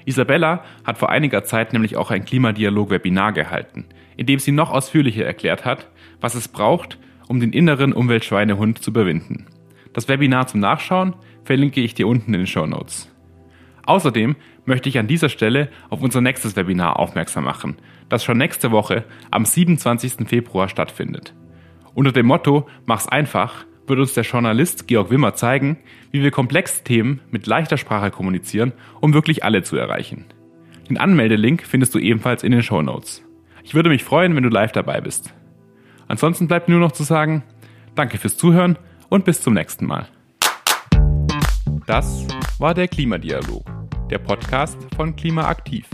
Isabella 0.05 0.63
hat 0.85 0.97
vor 0.97 1.09
einiger 1.09 1.43
Zeit 1.43 1.73
nämlich 1.73 1.97
auch 1.97 2.11
ein 2.11 2.23
Klimadialog-Webinar 2.23 3.33
gehalten, 3.33 3.85
in 4.15 4.25
dem 4.25 4.39
sie 4.39 4.53
noch 4.53 4.71
ausführlicher 4.71 5.25
erklärt 5.25 5.65
hat, 5.65 5.89
was 6.21 6.35
es 6.35 6.47
braucht, 6.47 6.97
um 7.27 7.41
den 7.41 7.51
inneren 7.51 7.91
Umweltschweinehund 7.91 8.81
zu 8.81 8.91
überwinden. 8.91 9.47
Das 9.97 10.07
Webinar 10.07 10.45
zum 10.45 10.60
Nachschauen 10.60 11.15
verlinke 11.43 11.81
ich 11.81 11.95
dir 11.95 12.07
unten 12.07 12.31
in 12.31 12.41
den 12.41 12.45
Show 12.45 12.67
Notes. 12.67 13.12
Außerdem 13.88 14.36
möchte 14.63 14.89
ich 14.89 14.99
an 14.99 15.07
dieser 15.07 15.27
Stelle 15.27 15.69
auf 15.89 16.03
unser 16.03 16.21
nächstes 16.21 16.55
Webinar 16.55 16.99
aufmerksam 16.99 17.45
machen, 17.45 17.77
das 18.07 18.23
schon 18.23 18.38
nächste 18.38 18.69
Woche 18.69 19.05
am 19.31 19.43
27. 19.43 20.27
Februar 20.27 20.69
stattfindet. 20.69 21.33
Unter 21.95 22.12
dem 22.12 22.27
Motto 22.27 22.69
Mach's 22.86 23.07
einfach 23.07 23.65
wird 23.88 23.97
uns 23.97 24.13
der 24.13 24.23
Journalist 24.23 24.88
Georg 24.88 25.10
Wimmer 25.10 25.33
zeigen, 25.33 25.77
wie 26.12 26.21
wir 26.21 26.29
komplexe 26.29 26.83
Themen 26.83 27.19
mit 27.31 27.47
leichter 27.47 27.77
Sprache 27.77 28.12
kommunizieren, 28.12 28.73
um 29.01 29.15
wirklich 29.15 29.43
alle 29.43 29.63
zu 29.63 29.77
erreichen. 29.77 30.25
Den 30.91 30.99
Anmeldelink 30.99 31.63
findest 31.65 31.95
du 31.95 31.97
ebenfalls 31.97 32.43
in 32.43 32.51
den 32.51 32.62
Show 32.62 32.83
Notes. 32.83 33.23
Ich 33.63 33.73
würde 33.73 33.89
mich 33.89 34.03
freuen, 34.03 34.36
wenn 34.36 34.43
du 34.43 34.49
live 34.49 34.73
dabei 34.73 35.01
bist. 35.01 35.33
Ansonsten 36.07 36.47
bleibt 36.47 36.69
nur 36.69 36.79
noch 36.79 36.91
zu 36.91 37.01
sagen, 37.01 37.41
danke 37.95 38.19
fürs 38.19 38.38
Zuhören 38.38 38.77
und 39.09 39.25
bis 39.25 39.41
zum 39.41 39.53
nächsten 39.53 39.85
Mal. 39.85 40.07
Das 41.85 42.25
war 42.59 42.73
der 42.73 42.87
Klimadialog, 42.87 43.63
der 44.09 44.17
Podcast 44.17 44.77
von 44.95 45.15
Klimaaktiv, 45.15 45.87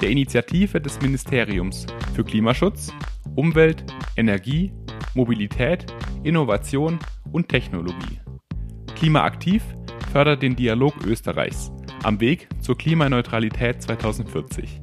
der 0.00 0.10
Initiative 0.10 0.80
des 0.80 1.00
Ministeriums 1.00 1.86
für 2.14 2.24
Klimaschutz, 2.24 2.92
Umwelt, 3.34 3.84
Energie, 4.16 4.72
Mobilität, 5.14 5.86
Innovation 6.24 6.98
und 7.32 7.48
Technologie. 7.48 8.20
Klimaaktiv 8.96 9.62
fördert 10.12 10.42
den 10.42 10.56
Dialog 10.56 10.94
Österreichs 11.04 11.70
am 12.02 12.20
Weg 12.20 12.48
zur 12.60 12.76
Klimaneutralität 12.76 13.82
2040. 13.82 14.80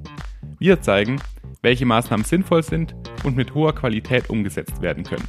Wir 0.59 0.81
zeigen, 0.81 1.21
welche 1.61 1.85
Maßnahmen 1.85 2.25
sinnvoll 2.25 2.63
sind 2.63 2.95
und 3.23 3.35
mit 3.35 3.53
hoher 3.53 3.73
Qualität 3.73 4.29
umgesetzt 4.29 4.81
werden 4.81 5.03
können. 5.03 5.27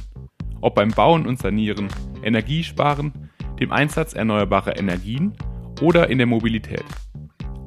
Ob 0.61 0.75
beim 0.75 0.89
Bauen 0.89 1.27
und 1.27 1.39
Sanieren, 1.39 1.87
Energiesparen, 2.23 3.29
dem 3.59 3.71
Einsatz 3.71 4.13
erneuerbarer 4.13 4.77
Energien 4.77 5.33
oder 5.81 6.09
in 6.09 6.17
der 6.17 6.27
Mobilität. 6.27 6.85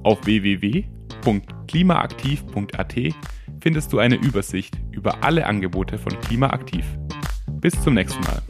Auf 0.03 0.25
www.klimaaktiv.at 0.25 2.95
findest 3.61 3.93
du 3.93 3.99
eine 3.99 4.15
Übersicht 4.17 4.81
über 4.91 5.23
alle 5.23 5.45
Angebote 5.47 5.99
von 5.99 6.19
Klimaaktiv. 6.21 6.87
Bis 7.61 7.81
zum 7.83 7.95
nächsten 7.95 8.23
Mal. 8.23 8.43